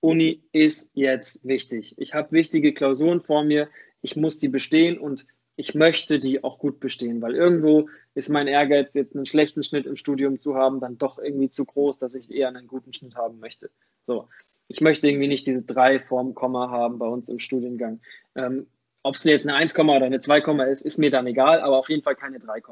[0.00, 1.94] Uni ist jetzt wichtig.
[1.98, 3.68] Ich habe wichtige Klausuren vor mir,
[4.02, 8.48] ich muss die bestehen und ich möchte die auch gut bestehen, weil irgendwo ist mein
[8.48, 12.14] Ehrgeiz, jetzt einen schlechten Schnitt im Studium zu haben, dann doch irgendwie zu groß, dass
[12.14, 13.70] ich eher einen guten Schnitt haben möchte.
[14.04, 14.28] So,
[14.68, 18.00] ich möchte irgendwie nicht diese drei Form Komma haben bei uns im Studiengang.
[18.34, 18.66] Ähm,
[19.04, 20.40] Ob es jetzt eine 1, oder eine 2,
[20.70, 22.62] ist, ist mir dann egal, aber auf jeden Fall keine 3,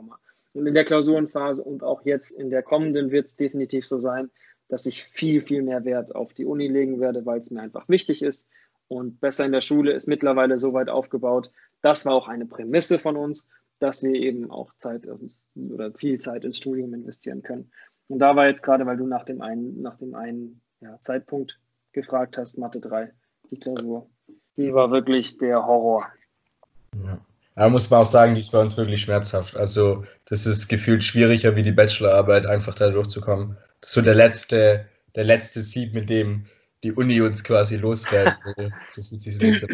[0.54, 4.30] und in der Klausurenphase und auch jetzt in der kommenden wird es definitiv so sein,
[4.68, 7.88] dass ich viel, viel mehr Wert auf die Uni legen werde, weil es mir einfach
[7.88, 8.48] wichtig ist.
[8.88, 11.50] Und besser in der Schule ist mittlerweile so weit aufgebaut.
[11.80, 15.06] Das war auch eine Prämisse von uns, dass wir eben auch Zeit
[15.56, 17.70] oder viel Zeit ins Studium investieren können.
[18.08, 21.58] Und da war jetzt gerade, weil du nach dem einen, nach dem einen ja, Zeitpunkt
[21.92, 23.12] gefragt hast, Mathe 3,
[23.50, 24.08] die Klausur,
[24.56, 26.06] die war wirklich der Horror.
[26.96, 27.20] Ja.
[27.54, 29.56] Da muss man auch sagen, die ist bei uns wirklich schmerzhaft.
[29.56, 33.58] Also, das ist gefühlt schwieriger wie die Bachelorarbeit, einfach da durchzukommen.
[33.80, 36.46] Das ist so der letzte, der letzte Sieg, mit dem
[36.82, 38.72] die Uni uns quasi loswerden will.
[38.88, 39.66] So fühlt sich das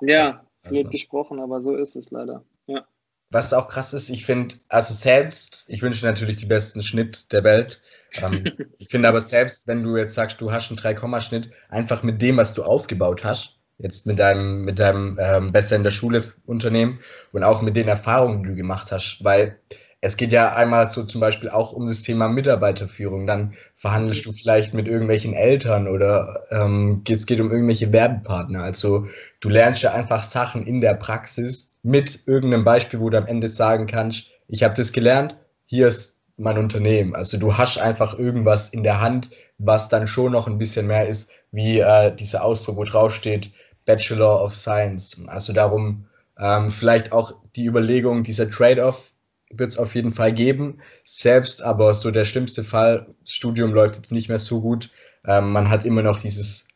[0.00, 0.84] Ja, also.
[0.84, 2.42] gesprochen, aber so ist es leider.
[2.66, 2.86] Ja.
[3.30, 7.44] Was auch krass ist, ich finde, also selbst, ich wünsche natürlich die besten Schnitt der
[7.44, 7.80] Welt.
[8.14, 8.44] Ähm,
[8.78, 12.38] ich finde aber selbst, wenn du jetzt sagst, du hast einen 3-Komma-Schnitt, einfach mit dem,
[12.38, 17.00] was du aufgebaut hast, jetzt mit deinem, mit deinem ähm, Besser in der Schule Unternehmen
[17.32, 19.56] und auch mit den Erfahrungen, die du gemacht hast, weil
[20.02, 23.26] es geht ja einmal so zum Beispiel auch um das Thema Mitarbeiterführung.
[23.26, 28.62] Dann verhandelst du vielleicht mit irgendwelchen Eltern oder ähm, es geht um irgendwelche Werbepartner.
[28.62, 29.08] Also
[29.40, 33.48] du lernst ja einfach Sachen in der Praxis mit irgendeinem Beispiel, wo du am Ende
[33.48, 37.14] sagen kannst, ich habe das gelernt, hier ist mein Unternehmen.
[37.14, 41.06] Also du hast einfach irgendwas in der Hand, was dann schon noch ein bisschen mehr
[41.06, 43.50] ist, wie äh, dieser Ausdruck, wo drauf steht,
[43.90, 45.20] Bachelor of Science.
[45.26, 46.04] Also darum
[46.38, 49.12] ähm, vielleicht auch die Überlegung, dieser Trade-off
[49.52, 50.78] wird es auf jeden Fall geben.
[51.02, 54.90] Selbst aber so der schlimmste Fall, das Studium läuft jetzt nicht mehr so gut.
[55.26, 56.68] Ähm, man hat immer noch dieses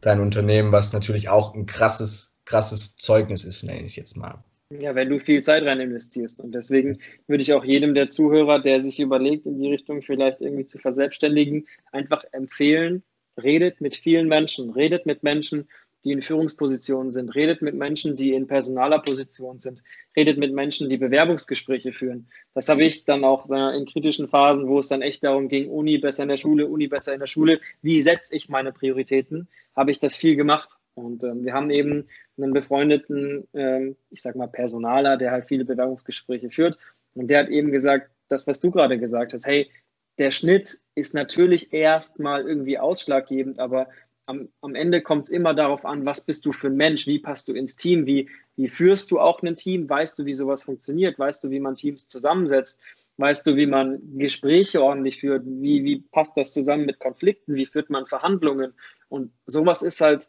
[0.00, 4.42] dein Unternehmen, was natürlich auch ein krasses, krasses Zeugnis ist, nenne ich jetzt mal.
[4.70, 6.40] Ja, wenn du viel Zeit rein investierst.
[6.40, 10.40] Und deswegen würde ich auch jedem der Zuhörer, der sich überlegt, in die Richtung vielleicht
[10.40, 13.02] irgendwie zu verselbstständigen, einfach empfehlen,
[13.42, 15.68] redet mit vielen Menschen, redet mit Menschen,
[16.06, 19.82] die in Führungspositionen sind, redet mit Menschen, die in personaler Position sind,
[20.16, 22.28] redet mit Menschen, die Bewerbungsgespräche führen.
[22.54, 25.98] Das habe ich dann auch in kritischen Phasen, wo es dann echt darum ging, Uni
[25.98, 29.90] besser in der Schule, Uni besser in der Schule, wie setze ich meine Prioritäten, habe
[29.90, 30.76] ich das viel gemacht.
[30.94, 32.06] Und ähm, wir haben eben
[32.38, 36.78] einen befreundeten, ähm, ich sag mal, Personaler, der halt viele Bewerbungsgespräche führt.
[37.14, 39.70] Und der hat eben gesagt, das, was du gerade gesagt hast, hey,
[40.18, 43.88] der Schnitt ist natürlich erstmal irgendwie ausschlaggebend, aber
[44.26, 47.18] am, am Ende kommt es immer darauf an, was bist du für ein Mensch, wie
[47.18, 50.64] passt du ins Team, wie, wie führst du auch ein Team, weißt du, wie sowas
[50.64, 52.78] funktioniert, weißt du, wie man Teams zusammensetzt,
[53.18, 57.66] weißt du, wie man Gespräche ordentlich führt, wie, wie passt das zusammen mit Konflikten, wie
[57.66, 58.74] führt man Verhandlungen?
[59.08, 60.28] Und sowas ist halt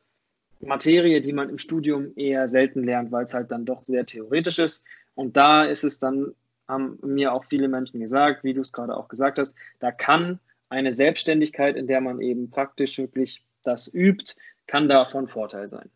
[0.60, 4.60] Materie, die man im Studium eher selten lernt, weil es halt dann doch sehr theoretisch
[4.60, 4.86] ist.
[5.16, 6.34] Und da ist es dann,
[6.68, 10.40] haben mir auch viele Menschen gesagt, wie du es gerade auch gesagt hast, da kann
[10.70, 15.90] eine Selbstständigkeit, in der man eben praktisch wirklich das übt, kann da von Vorteil sein.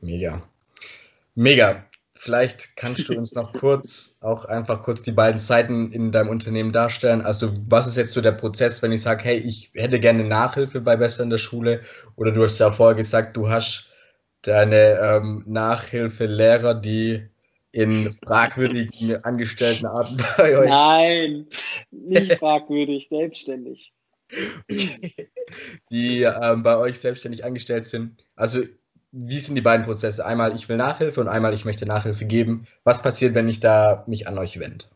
[0.00, 0.42] Mega.
[1.34, 1.84] Mega.
[2.14, 6.70] Vielleicht kannst du uns noch kurz, auch einfach kurz die beiden Seiten in deinem Unternehmen
[6.70, 7.22] darstellen.
[7.22, 10.80] Also was ist jetzt so der Prozess, wenn ich sage, hey, ich hätte gerne Nachhilfe
[10.80, 11.80] bei Besser in der Schule
[12.14, 13.88] oder du hast ja vorher gesagt, du hast
[14.42, 17.26] deine ähm, Nachhilfelehrer, die
[17.72, 20.68] in fragwürdigen Angestelltenarten bei euch.
[20.68, 21.46] Nein,
[21.90, 23.92] nicht fragwürdig, selbstständig.
[25.90, 28.26] Die ähm, bei euch selbstständig angestellt sind.
[28.36, 28.62] Also
[29.12, 30.24] wie sind die beiden Prozesse?
[30.24, 32.66] Einmal, ich will Nachhilfe und einmal, ich möchte Nachhilfe geben.
[32.82, 34.86] Was passiert, wenn ich da mich an euch wende?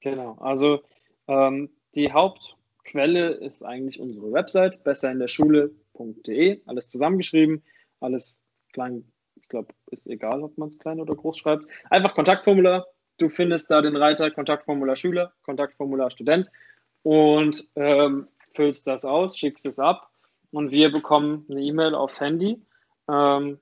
[0.00, 0.82] Genau, also
[1.26, 7.62] ähm, die Hauptquelle ist eigentlich unsere Website, besserinderschule.de, alles zusammengeschrieben,
[8.00, 8.36] alles
[8.72, 9.04] klein,
[9.36, 11.66] ich glaube, ist egal, ob man es klein oder groß schreibt.
[11.88, 16.50] Einfach Kontaktformular, du findest da den Reiter Kontaktformular Schüler, Kontaktformular Student
[17.02, 20.10] und ähm, füllst das aus, schickst es ab
[20.50, 22.60] und wir bekommen eine E-Mail aufs Handy
[23.08, 23.60] ähm,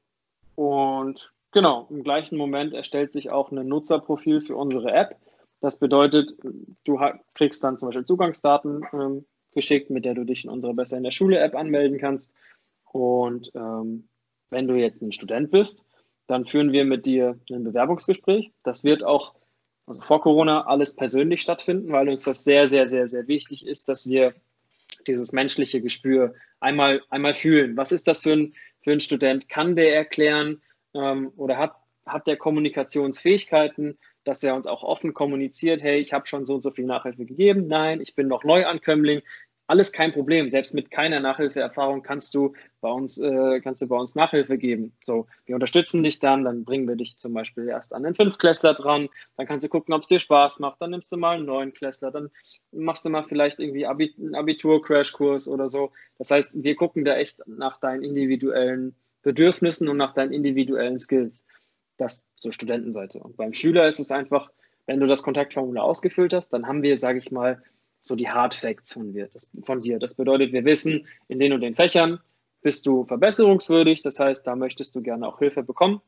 [0.55, 5.17] und genau, im gleichen Moment erstellt sich auch ein Nutzerprofil für unsere App.
[5.61, 6.35] Das bedeutet,
[6.85, 6.99] du
[7.35, 11.03] kriegst dann zum Beispiel Zugangsdaten ähm, geschickt, mit der du dich in unsere Besser in
[11.03, 12.33] der Schule App anmelden kannst.
[12.91, 14.09] Und ähm,
[14.49, 15.85] wenn du jetzt ein Student bist,
[16.27, 18.51] dann führen wir mit dir ein Bewerbungsgespräch.
[18.63, 19.35] Das wird auch
[19.87, 23.89] also vor Corona alles persönlich stattfinden, weil uns das sehr, sehr, sehr, sehr wichtig ist,
[23.89, 24.35] dass wir
[25.07, 27.77] dieses menschliche Gespür einmal, einmal fühlen.
[27.77, 29.49] Was ist das für ein, für ein Student?
[29.49, 30.63] Kann der erklären
[30.95, 36.27] ähm, oder hat, hat der Kommunikationsfähigkeiten, dass er uns auch offen kommuniziert, hey, ich habe
[36.27, 39.23] schon so und so viel Nachhilfe gegeben, nein, ich bin noch Neuankömmling,
[39.67, 40.51] alles kein Problem.
[40.51, 44.93] Selbst mit keiner Nachhilfeerfahrung kannst du bei uns, äh, kannst du bei uns Nachhilfe geben.
[45.03, 48.75] So, wir unterstützen dich dann, dann bringen wir dich zum Beispiel erst an den Fünftklässler
[48.75, 51.47] dran, dann kannst du gucken, ob es dir Spaß macht, dann nimmst du mal einen
[51.47, 52.31] neuen Klässler, dann
[52.73, 55.91] machst du mal vielleicht irgendwie einen Abitur-Crashkurs oder so.
[56.19, 61.45] Das heißt, wir gucken da echt nach deinen individuellen Bedürfnissen und nach deinen individuellen Skills.
[61.99, 63.19] Das zur Studentenseite.
[63.21, 64.51] Und beim Schüler ist es einfach,
[64.85, 67.63] wenn du das Kontaktformular ausgefüllt hast, dann haben wir, sage ich mal,
[68.07, 69.99] so die Hard Facts von, wir, das, von dir.
[69.99, 72.21] Das bedeutet, wir wissen, in den und den Fächern
[72.63, 76.01] bist du verbesserungswürdig, das heißt, da möchtest du gerne auch Hilfe bekommen.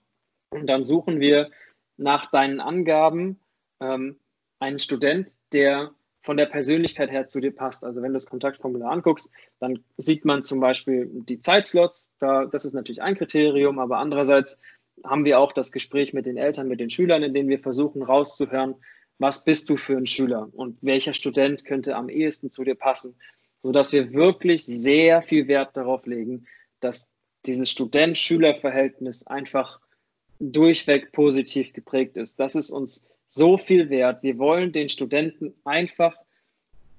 [0.50, 1.50] Und dann suchen wir
[1.96, 3.38] nach deinen Angaben
[3.80, 4.18] ähm,
[4.60, 7.84] einen Student, der von der Persönlichkeit her zu dir passt.
[7.84, 9.30] Also wenn du das Kontaktformular anguckst,
[9.60, 12.10] dann sieht man zum Beispiel die Zeitslots.
[12.18, 14.58] Da, das ist natürlich ein Kriterium, aber andererseits
[15.04, 18.02] haben wir auch das Gespräch mit den Eltern, mit den Schülern, in dem wir versuchen
[18.02, 18.74] rauszuhören,
[19.18, 23.16] was bist du für ein Schüler und welcher Student könnte am ehesten zu dir passen,
[23.60, 26.46] sodass wir wirklich sehr viel Wert darauf legen,
[26.80, 27.10] dass
[27.46, 29.80] dieses Student-Schüler-Verhältnis einfach
[30.38, 32.38] durchweg positiv geprägt ist.
[32.38, 34.22] Das ist uns so viel wert.
[34.22, 36.14] Wir wollen den Studenten einfach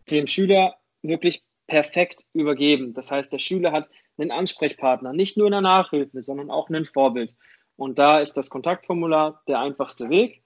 [0.10, 2.93] dem Schüler wirklich perfekt übergeben.
[2.93, 6.86] Das heißt, der Schüler hat einen Ansprechpartner, nicht nur in der Nachhilfe, sondern auch ein
[6.86, 7.34] Vorbild.
[7.77, 10.43] Und da ist das Kontaktformular der einfachste Weg.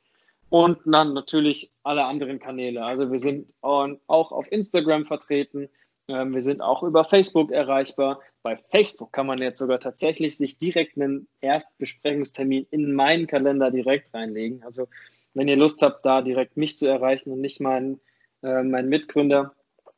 [0.53, 2.85] Und dann natürlich alle anderen Kanäle.
[2.85, 5.67] Also wir sind auch auf Instagram vertreten.
[6.07, 8.19] Ähm, wir sind auch über Facebook erreichbar.
[8.43, 14.13] Bei Facebook kann man jetzt sogar tatsächlich sich direkt einen Erstbesprechungstermin in meinen Kalender direkt
[14.13, 14.61] reinlegen.
[14.61, 14.87] Also
[15.33, 17.99] wenn ihr Lust habt, da direkt mich zu erreichen und nicht meinen,
[18.43, 19.55] äh, meinen Mitgründer,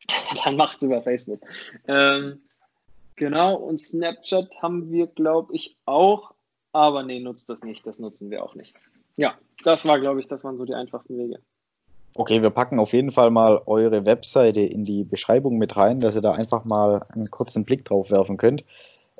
[0.45, 1.41] dann macht es über Facebook.
[1.85, 2.43] Ähm,
[3.17, 6.33] genau, und Snapchat haben wir, glaube ich, auch.
[6.71, 7.85] Aber nee, nutzt das nicht.
[7.85, 8.73] Das nutzen wir auch nicht.
[9.17, 11.39] Ja, das war, glaube ich, das waren so die einfachsten Wege.
[12.15, 16.15] Okay, wir packen auf jeden Fall mal eure Webseite in die Beschreibung mit rein, dass
[16.15, 18.63] ihr da einfach mal einen kurzen Blick drauf werfen könnt.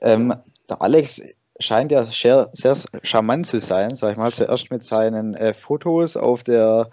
[0.02, 0.34] Ähm,
[0.70, 1.22] der Alex
[1.60, 4.32] scheint ja sehr, sehr charmant zu sein, sag ich mal.
[4.34, 6.90] Zuerst mit seinen äh, Fotos auf der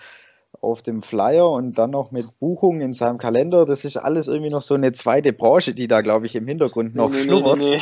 [0.62, 3.66] auf dem Flyer und dann noch mit Buchung in seinem Kalender.
[3.66, 6.94] Das ist alles irgendwie noch so eine zweite Branche, die da, glaube ich, im Hintergrund
[6.94, 7.59] noch nee, schlummert.
[7.59, 7.81] Nee,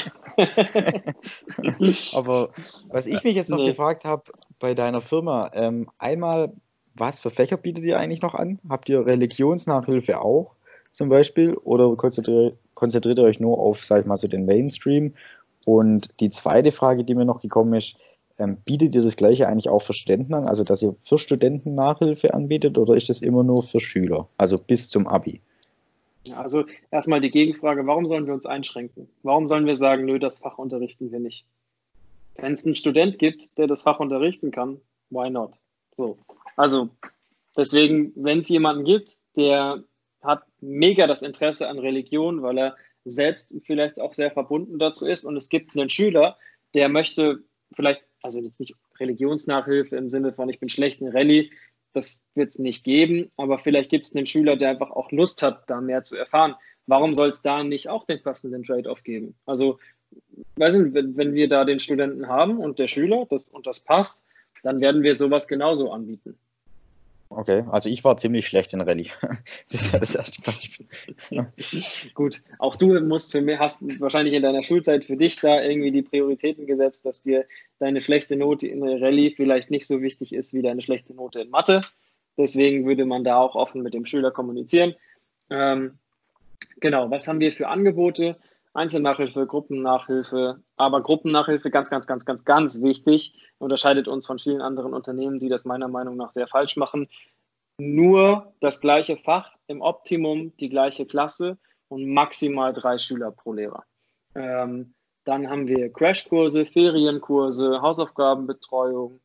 [1.78, 2.48] nee, Aber
[2.88, 4.24] was ich mich jetzt noch gefragt habe
[4.58, 6.52] bei deiner Firma, ähm, einmal,
[6.94, 8.58] was für Fächer bietet ihr eigentlich noch an?
[8.68, 10.54] Habt ihr Religionsnachhilfe auch
[10.90, 15.12] zum Beispiel oder konzentriert, konzentriert ihr euch nur auf, sag ich mal, so den Mainstream?
[15.66, 17.96] Und die zweite Frage, die mir noch gekommen ist,
[18.40, 21.74] ähm, bietet ihr das Gleiche eigentlich auch für Studenten an, also dass ihr für Studenten
[21.74, 25.40] Nachhilfe anbietet oder ist das immer nur für Schüler, also bis zum Abi?
[26.35, 29.09] Also erstmal die Gegenfrage, warum sollen wir uns einschränken?
[29.22, 31.44] Warum sollen wir sagen, nö, das Fach unterrichten wir nicht?
[32.37, 35.53] Wenn es einen Student gibt, der das Fach unterrichten kann, why not?
[35.96, 36.18] So.
[36.57, 36.88] Also
[37.57, 39.83] deswegen, wenn es jemanden gibt, der
[40.22, 45.24] hat mega das Interesse an Religion, weil er selbst vielleicht auch sehr verbunden dazu ist
[45.24, 46.37] und es gibt einen Schüler,
[46.74, 51.50] der möchte vielleicht also jetzt nicht Religionsnachhilfe im Sinne von, ich bin schlecht in Rallye,
[51.92, 55.42] das wird es nicht geben, aber vielleicht gibt es einen Schüler, der einfach auch Lust
[55.42, 56.54] hat, da mehr zu erfahren.
[56.87, 59.35] Warum soll es da nicht auch den passenden Trade-off geben?
[59.46, 59.78] Also,
[60.56, 63.80] weiß nicht, wenn, wenn wir da den Studenten haben und der Schüler das, und das
[63.80, 64.24] passt,
[64.62, 66.38] dann werden wir sowas genauso anbieten.
[67.32, 69.08] Okay, also ich war ziemlich schlecht in Rallye.
[69.70, 70.86] Das war das erste Beispiel.
[72.14, 75.92] Gut, auch du musst für mich, hast wahrscheinlich in deiner Schulzeit für dich da irgendwie
[75.92, 77.46] die Prioritäten gesetzt, dass dir
[77.78, 81.50] deine schlechte Note in Rallye vielleicht nicht so wichtig ist wie deine schlechte Note in
[81.50, 81.82] Mathe.
[82.36, 84.96] Deswegen würde man da auch offen mit dem Schüler kommunizieren.
[85.50, 85.98] Ähm,
[86.80, 88.38] genau, was haben wir für Angebote?
[88.72, 94.94] Einzelnachhilfe, Gruppennachhilfe, aber Gruppennachhilfe ganz, ganz, ganz, ganz, ganz wichtig, unterscheidet uns von vielen anderen
[94.94, 97.09] Unternehmen, die das meiner Meinung nach sehr falsch machen.
[97.78, 103.85] Nur das gleiche Fach, im Optimum die gleiche Klasse und maximal drei Schüler pro Lehrer.
[104.35, 109.20] Ähm, dann haben wir Crashkurse, Ferienkurse, Hausaufgabenbetreuung.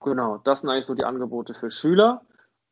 [0.00, 2.22] Genau, das sind eigentlich so die Angebote für Schüler.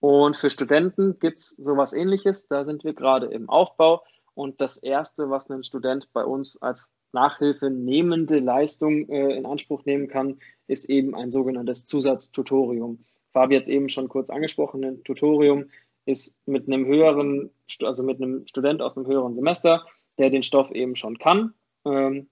[0.00, 2.46] Und für Studenten gibt es sowas ähnliches.
[2.46, 4.03] Da sind wir gerade im Aufbau.
[4.35, 9.85] Und das Erste, was ein Student bei uns als Nachhilfe nehmende Leistung äh, in Anspruch
[9.85, 13.05] nehmen kann, ist eben ein sogenanntes Zusatztutorium.
[13.33, 15.66] Fabi hat es eben schon kurz angesprochen, ein Tutorium
[16.07, 17.51] ist mit einem höheren,
[17.83, 19.87] also mit einem Student aus einem höheren Semester,
[20.18, 22.29] der den Stoff eben schon kann, ähm,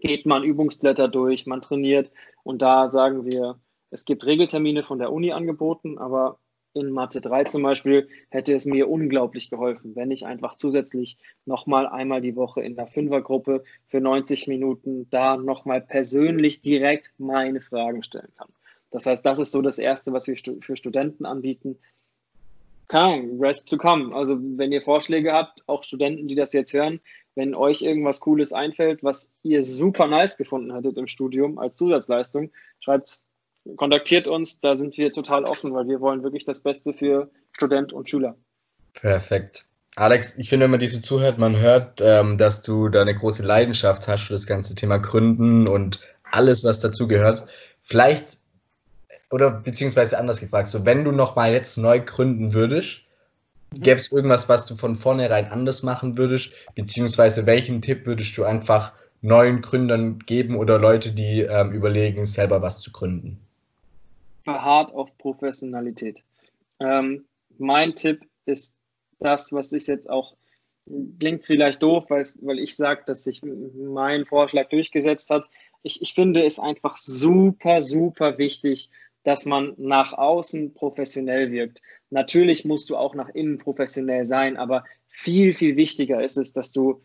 [0.00, 2.10] geht man Übungsblätter durch, man trainiert
[2.42, 3.60] und da sagen wir,
[3.90, 6.38] es gibt Regeltermine von der Uni angeboten, aber
[6.74, 11.86] in Mathe 3 zum Beispiel hätte es mir unglaublich geholfen, wenn ich einfach zusätzlich nochmal
[11.86, 18.02] einmal die Woche in der Fünfergruppe für 90 Minuten da nochmal persönlich direkt meine Fragen
[18.02, 18.48] stellen kann.
[18.90, 21.78] Das heißt, das ist so das Erste, was wir für Studenten anbieten.
[22.88, 24.14] Keine rest to come.
[24.14, 27.00] Also wenn ihr Vorschläge habt, auch Studenten, die das jetzt hören,
[27.36, 32.50] wenn euch irgendwas Cooles einfällt, was ihr super nice gefunden hättet im Studium als Zusatzleistung,
[32.80, 33.24] schreibt es
[33.76, 37.92] kontaktiert uns, da sind wir total offen, weil wir wollen wirklich das Beste für Student
[37.92, 38.36] und Schüler.
[38.94, 39.66] Perfekt.
[39.96, 43.14] Alex, ich finde, wenn man dir so zuhört, man hört, ähm, dass du da eine
[43.14, 47.46] große Leidenschaft hast für das ganze Thema Gründen und alles, was dazu gehört.
[47.82, 48.38] Vielleicht,
[49.30, 53.00] oder beziehungsweise anders gefragt, so wenn du nochmal jetzt neu gründen würdest,
[53.74, 53.82] mhm.
[53.82, 58.44] gäbe es irgendwas, was du von vornherein anders machen würdest, beziehungsweise welchen Tipp würdest du
[58.44, 58.92] einfach
[59.22, 63.40] neuen Gründern geben oder Leute, die ähm, überlegen, selber was zu gründen?
[64.52, 66.22] Beharrt auf Professionalität.
[66.80, 67.26] Ähm,
[67.58, 68.74] mein Tipp ist
[69.18, 70.36] das, was ich jetzt auch
[71.18, 75.48] klingt vielleicht doof, weil ich sage, dass sich mein Vorschlag durchgesetzt hat.
[75.82, 78.90] Ich, ich finde es einfach super, super wichtig,
[79.22, 81.80] dass man nach außen professionell wirkt.
[82.08, 86.72] Natürlich musst du auch nach innen professionell sein, aber viel, viel wichtiger ist es, dass
[86.72, 87.02] du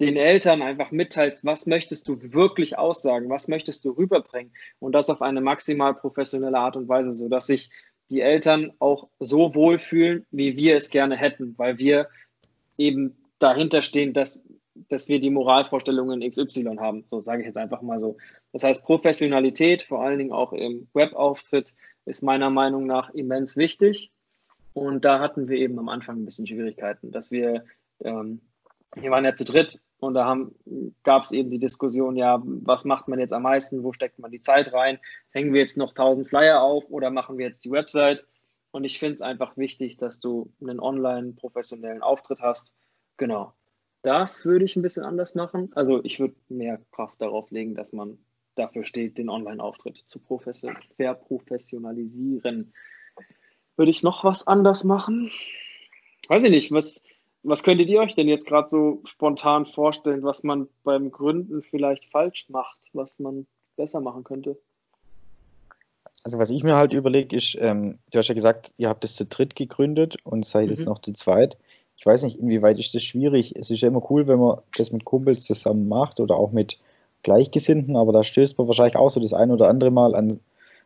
[0.00, 5.10] den Eltern einfach mitteilst, was möchtest du wirklich aussagen, was möchtest du rüberbringen und das
[5.10, 7.70] auf eine maximal professionelle Art und Weise, sodass sich
[8.10, 12.08] die Eltern auch so wohlfühlen, wie wir es gerne hätten, weil wir
[12.76, 14.42] eben dahinter stehen, dass,
[14.74, 17.04] dass wir die Moralvorstellungen XY haben.
[17.06, 18.16] So sage ich jetzt einfach mal so.
[18.52, 21.72] Das heißt, Professionalität, vor allen Dingen auch im Webauftritt,
[22.04, 24.10] ist meiner Meinung nach immens wichtig.
[24.74, 27.64] Und da hatten wir eben am Anfang ein bisschen Schwierigkeiten, dass wir
[28.04, 28.40] ähm,
[28.94, 30.36] wir waren ja zu dritt und da
[31.02, 34.30] gab es eben die Diskussion, ja, was macht man jetzt am meisten, wo steckt man
[34.30, 34.98] die Zeit rein?
[35.30, 38.26] Hängen wir jetzt noch 1000 Flyer auf oder machen wir jetzt die Website?
[38.70, 42.74] Und ich finde es einfach wichtig, dass du einen online professionellen Auftritt hast.
[43.16, 43.54] Genau.
[44.02, 45.70] Das würde ich ein bisschen anders machen.
[45.74, 48.18] Also ich würde mehr Kraft darauf legen, dass man
[48.56, 52.74] dafür steht, den Online-Auftritt zu verprofessionalisieren.
[53.76, 55.30] Würde ich noch was anders machen?
[56.28, 57.02] Weiß ich nicht, was,
[57.42, 62.06] was könntet ihr euch denn jetzt gerade so spontan vorstellen, was man beim Gründen vielleicht
[62.06, 64.56] falsch macht, was man besser machen könnte?
[66.24, 69.16] Also was ich mir halt überlege, ist, ähm, du hast ja gesagt, ihr habt es
[69.16, 70.70] zu dritt gegründet und seid mhm.
[70.70, 71.56] jetzt noch zu zweit.
[71.96, 73.54] Ich weiß nicht, inwieweit ist das schwierig.
[73.56, 76.78] Es ist ja immer cool, wenn man das mit Kumpels zusammen macht oder auch mit
[77.22, 80.40] Gleichgesinnten, aber da stößt man wahrscheinlich auch so das ein oder andere Mal an,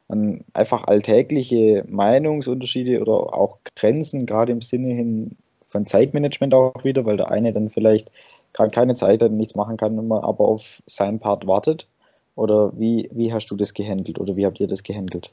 [0.08, 5.36] an einfach alltägliche Meinungsunterschiede oder auch Grenzen, gerade im Sinne hin
[5.76, 8.10] von Zeitmanagement auch wieder, weil der eine dann vielleicht
[8.54, 11.86] gerade keine Zeit hat nichts machen kann, immer aber auf seinen Part wartet.
[12.34, 15.32] Oder wie, wie hast du das gehandelt oder wie habt ihr das gehandelt?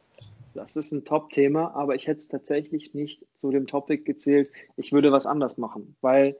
[0.53, 4.49] Das ist ein Top-Thema, aber ich hätte es tatsächlich nicht zu dem Topic gezählt.
[4.75, 6.37] Ich würde was anders machen, weil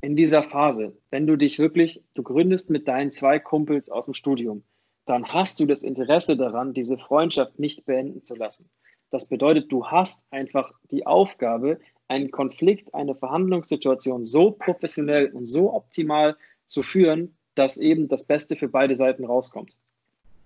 [0.00, 4.14] in dieser Phase, wenn du dich wirklich, du gründest mit deinen zwei Kumpels aus dem
[4.14, 4.62] Studium,
[5.04, 8.68] dann hast du das Interesse daran, diese Freundschaft nicht beenden zu lassen.
[9.10, 11.78] Das bedeutet, du hast einfach die Aufgabe,
[12.08, 16.36] einen Konflikt, eine Verhandlungssituation so professionell und so optimal
[16.66, 19.74] zu führen, dass eben das Beste für beide Seiten rauskommt.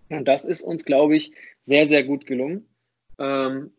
[0.09, 1.33] Und das ist uns, glaube ich,
[1.63, 2.67] sehr, sehr gut gelungen.
[3.19, 3.73] Ähm,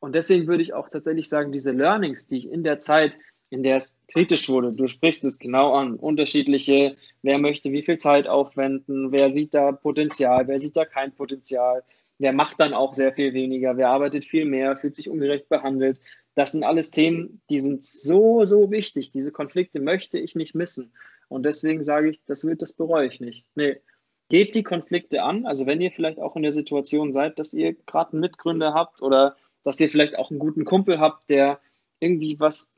[0.00, 3.16] und deswegen würde ich auch tatsächlich sagen, diese Learnings, die ich in der Zeit,
[3.48, 7.98] in der es kritisch wurde, du sprichst es genau an, unterschiedliche, wer möchte wie viel
[7.98, 11.82] Zeit aufwenden, wer sieht da Potenzial, wer sieht da kein Potenzial,
[12.18, 16.00] wer macht dann auch sehr viel weniger, wer arbeitet viel mehr, fühlt sich ungerecht behandelt.
[16.34, 19.12] Das sind alles Themen, die sind so, so wichtig.
[19.12, 20.92] Diese Konflikte möchte ich nicht missen.
[21.28, 23.46] Und deswegen sage ich, das wird, das bereue ich nicht.
[23.54, 23.80] Nee,
[24.28, 25.46] geht die Konflikte an.
[25.46, 29.02] Also wenn ihr vielleicht auch in der Situation seid, dass ihr gerade einen Mitgründer habt
[29.02, 31.60] oder dass ihr vielleicht auch einen guten Kumpel habt, der
[32.00, 32.68] irgendwie was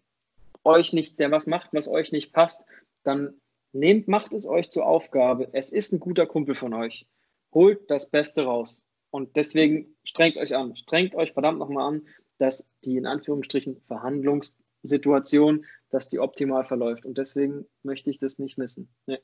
[0.64, 2.66] euch nicht, der was macht, was euch nicht passt,
[3.04, 3.34] dann
[3.72, 5.48] nehmt, macht es euch zur Aufgabe.
[5.52, 7.06] Es ist ein guter Kumpel von euch.
[7.54, 8.82] Holt das Beste raus.
[9.10, 10.76] Und deswegen strengt euch an.
[10.76, 12.06] Strengt euch verdammt nochmal an,
[12.38, 17.04] dass die in Anführungsstrichen Verhandlungssituation, dass die optimal verläuft.
[17.04, 18.88] Und deswegen möchte ich das nicht missen.
[19.06, 19.18] Nee.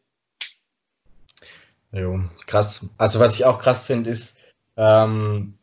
[1.93, 2.95] Jo, krass.
[2.97, 4.39] Also was ich auch krass finde, ist
[4.77, 5.55] ähm,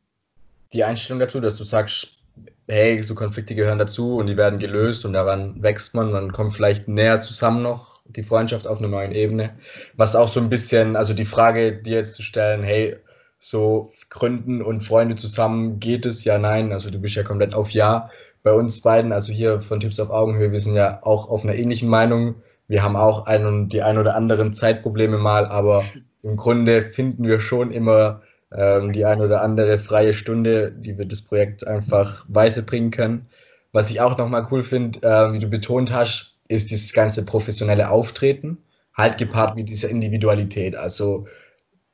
[0.73, 2.19] die Einstellung dazu, dass du sagst,
[2.67, 6.53] hey, so Konflikte gehören dazu und die werden gelöst und daran wächst man, man kommt
[6.53, 9.57] vielleicht näher zusammen noch, die Freundschaft auf einer neuen Ebene.
[9.95, 12.97] Was auch so ein bisschen, also die Frage, dir jetzt zu stellen, hey,
[13.39, 16.23] so Gründen und Freunde zusammen geht es?
[16.23, 16.71] Ja, nein.
[16.71, 18.09] Also du bist ja komplett auf Ja.
[18.41, 21.55] Bei uns beiden, also hier von Tipps auf Augenhöhe, wir sind ja auch auf einer
[21.55, 22.35] ähnlichen Meinung.
[22.69, 25.83] Wir haben auch ein und die ein oder anderen Zeitprobleme mal, aber
[26.23, 28.21] im Grunde finden wir schon immer
[28.55, 33.27] ähm, die ein oder andere freie Stunde, die wir das Projekt einfach weiterbringen können.
[33.71, 37.89] Was ich auch nochmal cool finde, äh, wie du betont hast, ist dieses ganze professionelle
[37.89, 38.57] Auftreten,
[38.95, 40.75] halt gepaart mit dieser Individualität.
[40.75, 41.27] Also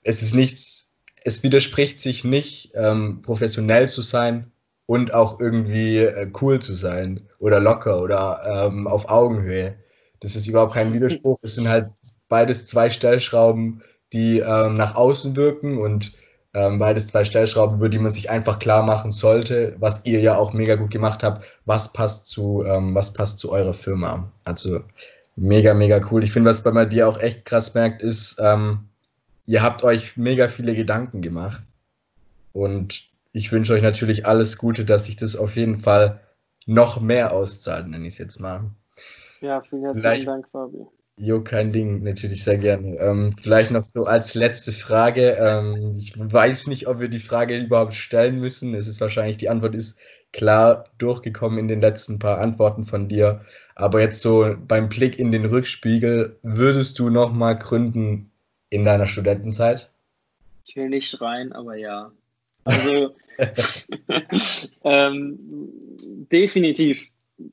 [0.04, 0.85] es ist nichts,
[1.26, 4.51] es widerspricht sich nicht, ähm, professionell zu sein
[4.86, 9.76] und auch irgendwie äh, cool zu sein oder locker oder ähm, auf Augenhöhe.
[10.19, 11.39] Das ist überhaupt kein Widerspruch.
[11.41, 11.89] Es sind halt
[12.30, 13.82] beides zwei Stellschrauben,
[14.13, 16.13] die ähm, nach außen wirken und
[16.53, 20.38] ähm, beides zwei Stellschrauben, über die man sich einfach klar machen sollte, was ihr ja
[20.38, 24.32] auch mega gut gemacht habt, was passt zu, ähm, was passt zu eurer Firma.
[24.43, 24.82] Also
[25.36, 26.23] mega, mega cool.
[26.23, 28.89] Ich finde, was bei dir auch echt krass merkt, ist, ähm,
[29.46, 31.62] ihr habt euch mega viele Gedanken gemacht.
[32.54, 36.22] Und ich wünsche euch natürlich alles Gute, dass sich das auf jeden Fall
[36.66, 38.72] noch mehr auszahlt, nenne ich es jetzt mal.
[39.41, 40.86] Ja, vielen herzlichen Vielleicht, Dank, Fabi.
[41.18, 42.98] Jo, kein Ding, natürlich sehr gerne.
[42.98, 45.38] Ähm, vielleicht noch so als letzte Frage.
[45.39, 48.74] Ähm, ich weiß nicht, ob wir die Frage überhaupt stellen müssen.
[48.74, 50.00] Es ist wahrscheinlich, die Antwort ist
[50.34, 53.41] klar durchgekommen in den letzten paar Antworten von dir.
[53.76, 58.32] Aber jetzt so beim Blick in den Rückspiegel, würdest du nochmal gründen
[58.76, 59.89] in deiner Studentenzeit?
[60.65, 62.11] Ich will nicht schreien, aber ja.
[62.63, 63.15] Also
[64.84, 65.38] ähm,
[66.32, 67.07] definitiv.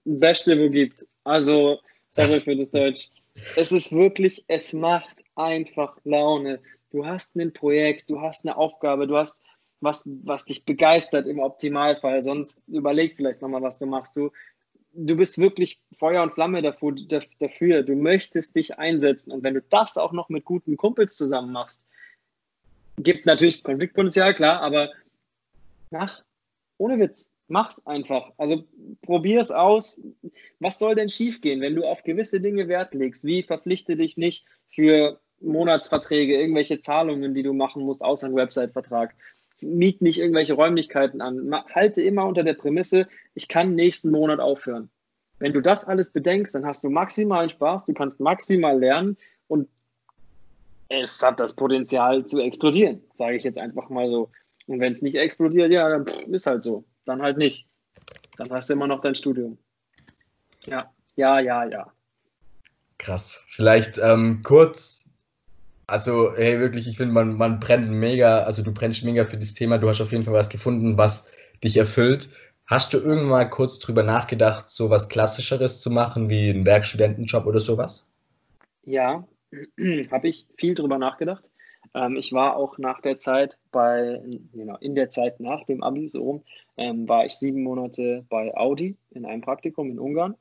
[0.05, 1.07] Beste, wo gibt.
[1.25, 3.09] Also, sorry für das Deutsch.
[3.57, 6.61] Es ist wirklich, es macht einfach Laune.
[6.91, 9.41] Du hast ein Projekt, du hast eine Aufgabe, du hast
[9.81, 12.23] was, was dich begeistert im Optimalfall.
[12.23, 14.15] Sonst überleg vielleicht nochmal, was du machst.
[14.15, 14.31] Du,
[14.93, 16.95] du bist wirklich Feuer und Flamme dafür,
[17.39, 17.83] dafür.
[17.83, 19.33] Du möchtest dich einsetzen.
[19.33, 21.81] Und wenn du das auch noch mit guten Kumpels zusammen machst,
[22.99, 24.91] gibt natürlich Konfliktpotenzial, klar, aber
[25.91, 26.23] mach,
[26.79, 28.33] ohne Witz, Mach's einfach.
[28.39, 28.65] Also
[29.03, 30.01] probier es aus.
[30.59, 33.25] Was soll denn schiefgehen, wenn du auf gewisse Dinge Wert legst?
[33.25, 39.15] Wie verpflichte dich nicht für Monatsverträge, irgendwelche Zahlungen, die du machen musst, außer einem Website-Vertrag?
[39.63, 41.53] Miet nicht irgendwelche Räumlichkeiten an.
[41.75, 44.91] Halte immer unter der Prämisse, ich kann nächsten Monat aufhören.
[45.39, 49.17] Wenn du das alles bedenkst, dann hast du maximalen Spaß, du kannst maximal lernen
[49.49, 49.69] und
[50.89, 54.31] es hat das Potenzial zu explodieren, sage ich jetzt einfach mal so.
[54.67, 57.67] Und wenn es nicht explodiert, ja, dann ist halt so dann halt nicht.
[58.37, 59.59] Dann hast du immer noch dein Studium.
[60.67, 61.93] Ja, ja, ja, ja.
[62.99, 63.45] Krass.
[63.49, 65.02] Vielleicht ähm, kurz,
[65.93, 69.55] also hey, wirklich, ich finde, man, man brennt mega, also du brennst mega für das
[69.55, 71.29] Thema, du hast auf jeden Fall was gefunden, was
[71.63, 72.31] dich erfüllt.
[72.67, 77.45] Hast du irgendwann mal kurz drüber nachgedacht, so was Klassischeres zu machen, wie einen Werkstudentenjob
[77.47, 78.07] oder sowas?
[78.85, 79.29] Ja,
[80.11, 81.51] habe ich viel drüber nachgedacht.
[81.95, 84.23] Ähm, ich war auch nach der Zeit bei,
[84.55, 86.43] genau, in der Zeit nach dem Abi, so rum,
[86.79, 90.37] ähm, war ich sieben Monate bei Audi in einem Praktikum in Ungarn.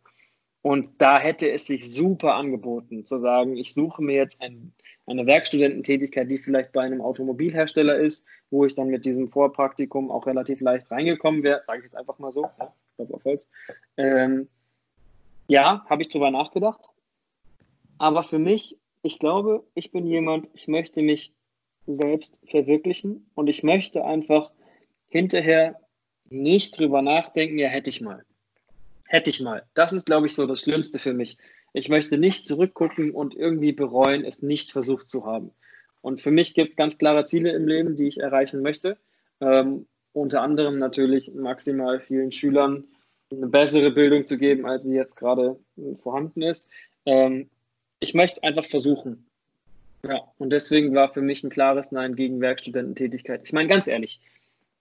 [0.62, 4.74] Und da hätte es sich super angeboten, zu sagen, ich suche mir jetzt ein,
[5.12, 10.26] eine Werkstudententätigkeit, die vielleicht bei einem Automobilhersteller ist, wo ich dann mit diesem Vorpraktikum auch
[10.26, 13.48] relativ leicht reingekommen wäre, sage ich jetzt einfach mal so, ja, auf Holz.
[13.98, 14.48] Ähm,
[15.48, 16.88] ja, habe ich drüber nachgedacht.
[17.98, 21.34] Aber für mich, ich glaube, ich bin jemand, ich möchte mich
[21.88, 24.52] selbst verwirklichen und ich möchte einfach
[25.08, 25.80] hinterher
[26.30, 28.24] nicht drüber nachdenken, ja, hätte ich mal.
[29.08, 29.64] Hätte ich mal.
[29.74, 31.38] Das ist, glaube ich, so das Schlimmste für mich.
[31.74, 35.52] Ich möchte nicht zurückgucken und irgendwie bereuen, es nicht versucht zu haben.
[36.02, 38.98] Und für mich gibt es ganz klare Ziele im Leben, die ich erreichen möchte.
[39.40, 42.86] Ähm, unter anderem natürlich maximal vielen Schülern
[43.32, 46.70] eine bessere Bildung zu geben, als sie jetzt gerade äh, vorhanden ist.
[47.06, 47.50] Ähm,
[48.00, 49.26] ich möchte einfach versuchen.
[50.04, 53.42] Ja, und deswegen war für mich ein klares Nein gegen Werkstudententätigkeit.
[53.46, 54.20] Ich meine, ganz ehrlich,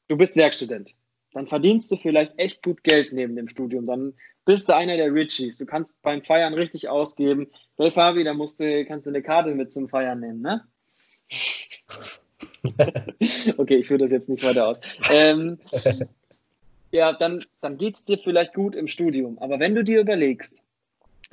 [0.09, 0.97] du bist Werkstudent.
[1.33, 3.87] Dann verdienst du vielleicht echt gut Geld neben dem Studium.
[3.87, 4.14] Dann
[4.45, 5.59] bist du einer der Richies.
[5.59, 7.49] Du kannst beim Feiern richtig ausgeben.
[7.76, 10.64] Hey Fabi, da musst du, kannst du eine Karte mit zum Feiern nehmen, ne?
[13.57, 14.81] okay, ich führe das jetzt nicht weiter aus.
[15.12, 15.59] Ähm,
[16.91, 19.39] ja, dann, dann geht es dir vielleicht gut im Studium.
[19.39, 20.61] Aber wenn du dir überlegst,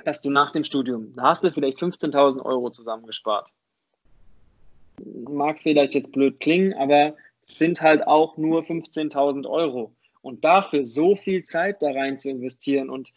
[0.04, 3.50] dass du nach dem Studium, da hast du vielleicht 15.000 Euro zusammengespart.
[5.28, 7.16] Mag vielleicht jetzt blöd klingen, aber
[7.48, 9.94] sind halt auch nur 15.000 Euro.
[10.20, 13.12] Und dafür so viel Zeit da rein zu investieren und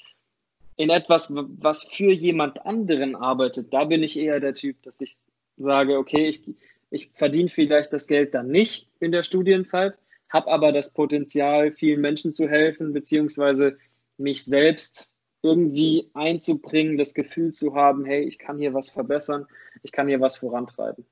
[0.78, 5.18] in etwas, was für jemand anderen arbeitet, da bin ich eher der Typ, dass ich
[5.58, 6.44] sage, okay, ich,
[6.90, 9.98] ich verdiene vielleicht das Geld dann nicht in der Studienzeit,
[10.30, 13.78] habe aber das Potenzial, vielen Menschen zu helfen, beziehungsweise
[14.18, 15.12] mich selbst
[15.44, 19.48] irgendwie einzubringen, das Gefühl zu haben, hey, ich kann hier was verbessern,
[19.84, 21.06] ich kann hier was vorantreiben.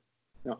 [0.45, 0.59] Ja.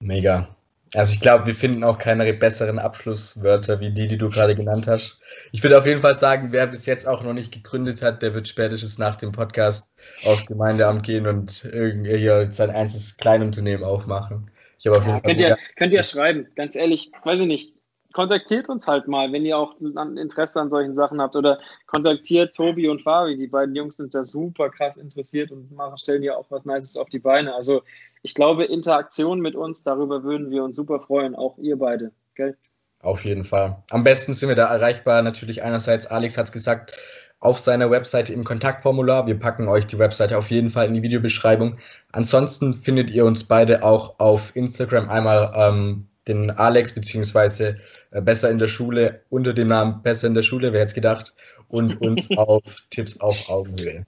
[0.00, 0.56] Mega.
[0.94, 4.86] Also ich glaube, wir finden auch keine besseren Abschlusswörter wie die, die du gerade genannt
[4.86, 5.18] hast.
[5.52, 8.34] Ich würde auf jeden Fall sagen, wer bis jetzt auch noch nicht gegründet hat, der
[8.34, 9.92] wird spätestens nach dem Podcast
[10.24, 14.50] aufs Gemeindeamt gehen und irgendwie sein einzelnes Kleinunternehmen aufmachen.
[14.78, 17.46] Ich habe auf jeden ja, Fall könnt, ihr, könnt ihr schreiben, ganz ehrlich, weiß ich
[17.46, 17.77] nicht
[18.12, 21.36] kontaktiert uns halt mal, wenn ihr auch Interesse an solchen Sachen habt.
[21.36, 23.36] Oder kontaktiert Tobi und Fabi.
[23.36, 26.96] Die beiden Jungs sind da super krass interessiert und machen, stellen ja auch was Nices
[26.96, 27.54] auf die Beine.
[27.54, 27.82] Also
[28.22, 31.34] ich glaube, Interaktion mit uns, darüber würden wir uns super freuen.
[31.34, 32.12] Auch ihr beide.
[32.34, 32.56] Gell?
[33.00, 33.82] Auf jeden Fall.
[33.90, 35.22] Am besten sind wir da erreichbar.
[35.22, 36.96] Natürlich einerseits, Alex hat es gesagt,
[37.40, 39.26] auf seiner Webseite im Kontaktformular.
[39.26, 41.78] Wir packen euch die Webseite auf jeden Fall in die Videobeschreibung.
[42.10, 47.76] Ansonsten findet ihr uns beide auch auf Instagram einmal ähm, den Alex beziehungsweise
[48.10, 50.94] äh, besser in der Schule unter dem Namen besser in der Schule, wer hätte es
[50.94, 51.34] gedacht,
[51.68, 54.06] und uns auf Tipps auf Augenhöhe.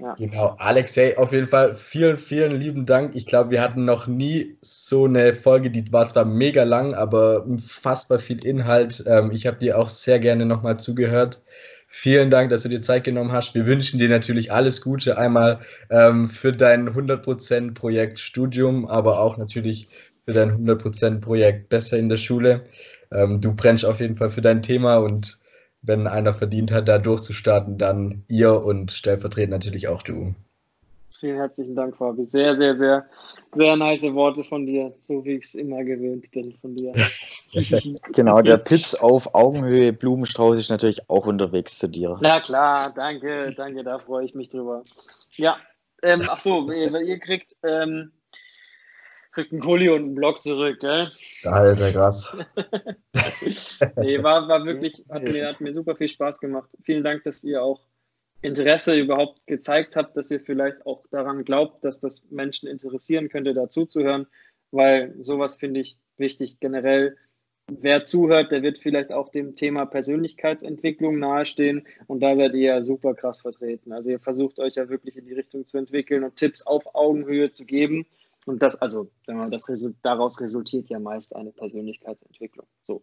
[0.00, 0.14] Ja.
[0.14, 3.16] Genau, Alexei, auf jeden Fall vielen, vielen lieben Dank.
[3.16, 7.44] Ich glaube, wir hatten noch nie so eine Folge, die war zwar mega lang, aber
[7.44, 9.02] unfassbar viel Inhalt.
[9.06, 11.42] Ähm, ich habe dir auch sehr gerne nochmal zugehört.
[11.90, 13.54] Vielen Dank, dass du dir Zeit genommen hast.
[13.54, 15.60] Wir wünschen dir natürlich alles Gute einmal
[15.90, 19.88] ähm, für dein 100% Projekt Studium, aber auch natürlich
[20.28, 22.66] für dein 100% Projekt besser in der Schule.
[23.10, 25.38] Ähm, du brennst auf jeden Fall für dein Thema und
[25.80, 30.34] wenn einer verdient hat, da durchzustarten, dann ihr und stellvertretend natürlich auch du.
[31.18, 32.26] Vielen herzlichen Dank, Fabi.
[32.26, 33.06] Sehr, sehr, sehr,
[33.54, 36.92] sehr nice Worte von dir, so wie ich es immer gewöhnt bin von dir.
[38.12, 42.18] genau, der Tipps auf Augenhöhe Blumenstrauß ist natürlich auch unterwegs zu dir.
[42.20, 44.82] Na klar, danke, danke, da freue ich mich drüber.
[45.36, 45.56] Ja,
[46.02, 48.12] ähm, ach so, ihr, ihr kriegt ähm,
[49.32, 51.10] kriegt einen Kuli und einen Block zurück, gell?
[51.44, 52.36] Alter, krass.
[53.96, 56.68] nee, war, war wirklich, hat mir, hat mir super viel Spaß gemacht.
[56.82, 57.80] Vielen Dank, dass ihr auch
[58.40, 63.52] Interesse überhaupt gezeigt habt, dass ihr vielleicht auch daran glaubt, dass das Menschen interessieren könnte,
[63.52, 64.26] dazuzuhören,
[64.70, 67.16] weil sowas finde ich wichtig generell.
[67.70, 72.82] Wer zuhört, der wird vielleicht auch dem Thema Persönlichkeitsentwicklung nahestehen und da seid ihr ja
[72.82, 73.92] super krass vertreten.
[73.92, 77.50] Also ihr versucht euch ja wirklich in die Richtung zu entwickeln und Tipps auf Augenhöhe
[77.50, 78.06] zu geben
[78.48, 79.70] und das, also, das
[80.02, 82.66] daraus resultiert ja meist eine Persönlichkeitsentwicklung.
[82.82, 83.02] So.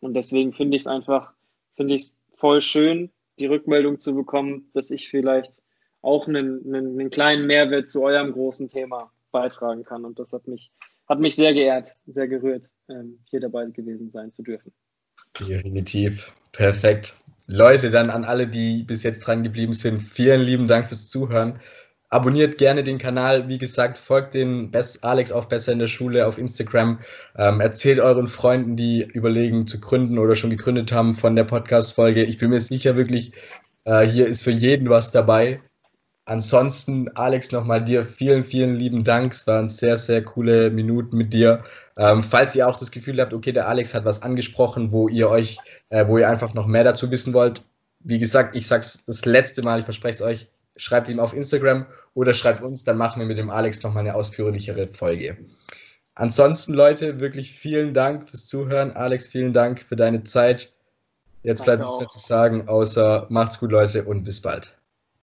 [0.00, 1.32] Und deswegen finde ich es einfach,
[1.74, 5.54] finde ich es voll schön, die Rückmeldung zu bekommen, dass ich vielleicht
[6.02, 10.04] auch einen, einen, einen, kleinen Mehrwert zu eurem großen Thema beitragen kann.
[10.04, 10.70] Und das hat mich,
[11.08, 14.72] hat mich sehr geehrt, sehr gerührt, ähm, hier dabei gewesen sein zu dürfen.
[15.40, 16.32] Definitiv.
[16.52, 17.14] Perfekt.
[17.46, 21.60] Leute, dann an alle, die bis jetzt dran geblieben sind, vielen lieben Dank fürs Zuhören.
[22.12, 23.48] Abonniert gerne den Kanal.
[23.48, 26.98] Wie gesagt, folgt den Best Alex auf Besser in der Schule auf Instagram.
[27.38, 32.24] Ähm, erzählt euren Freunden, die überlegen zu gründen oder schon gegründet haben, von der Podcast-Folge.
[32.24, 33.32] Ich bin mir sicher, wirklich,
[33.84, 35.62] äh, hier ist für jeden was dabei.
[36.26, 39.32] Ansonsten, Alex, nochmal dir vielen, vielen lieben Dank.
[39.32, 41.64] Es waren sehr, sehr coole Minuten mit dir.
[41.96, 45.30] Ähm, falls ihr auch das Gefühl habt, okay, der Alex hat was angesprochen, wo ihr
[45.30, 45.56] euch,
[45.88, 47.62] äh, wo ihr einfach noch mehr dazu wissen wollt,
[48.00, 51.86] wie gesagt, ich sag's das letzte Mal, ich verspreche es euch, schreibt ihm auf Instagram
[52.14, 55.36] oder schreibt uns, dann machen wir mit dem Alex nochmal eine ausführlichere Folge.
[56.14, 58.92] Ansonsten, Leute, wirklich vielen Dank fürs Zuhören.
[58.92, 60.72] Alex, vielen Dank für deine Zeit.
[61.42, 64.76] Jetzt bleibt nichts mehr zu sagen, außer macht's gut, Leute, und bis bald.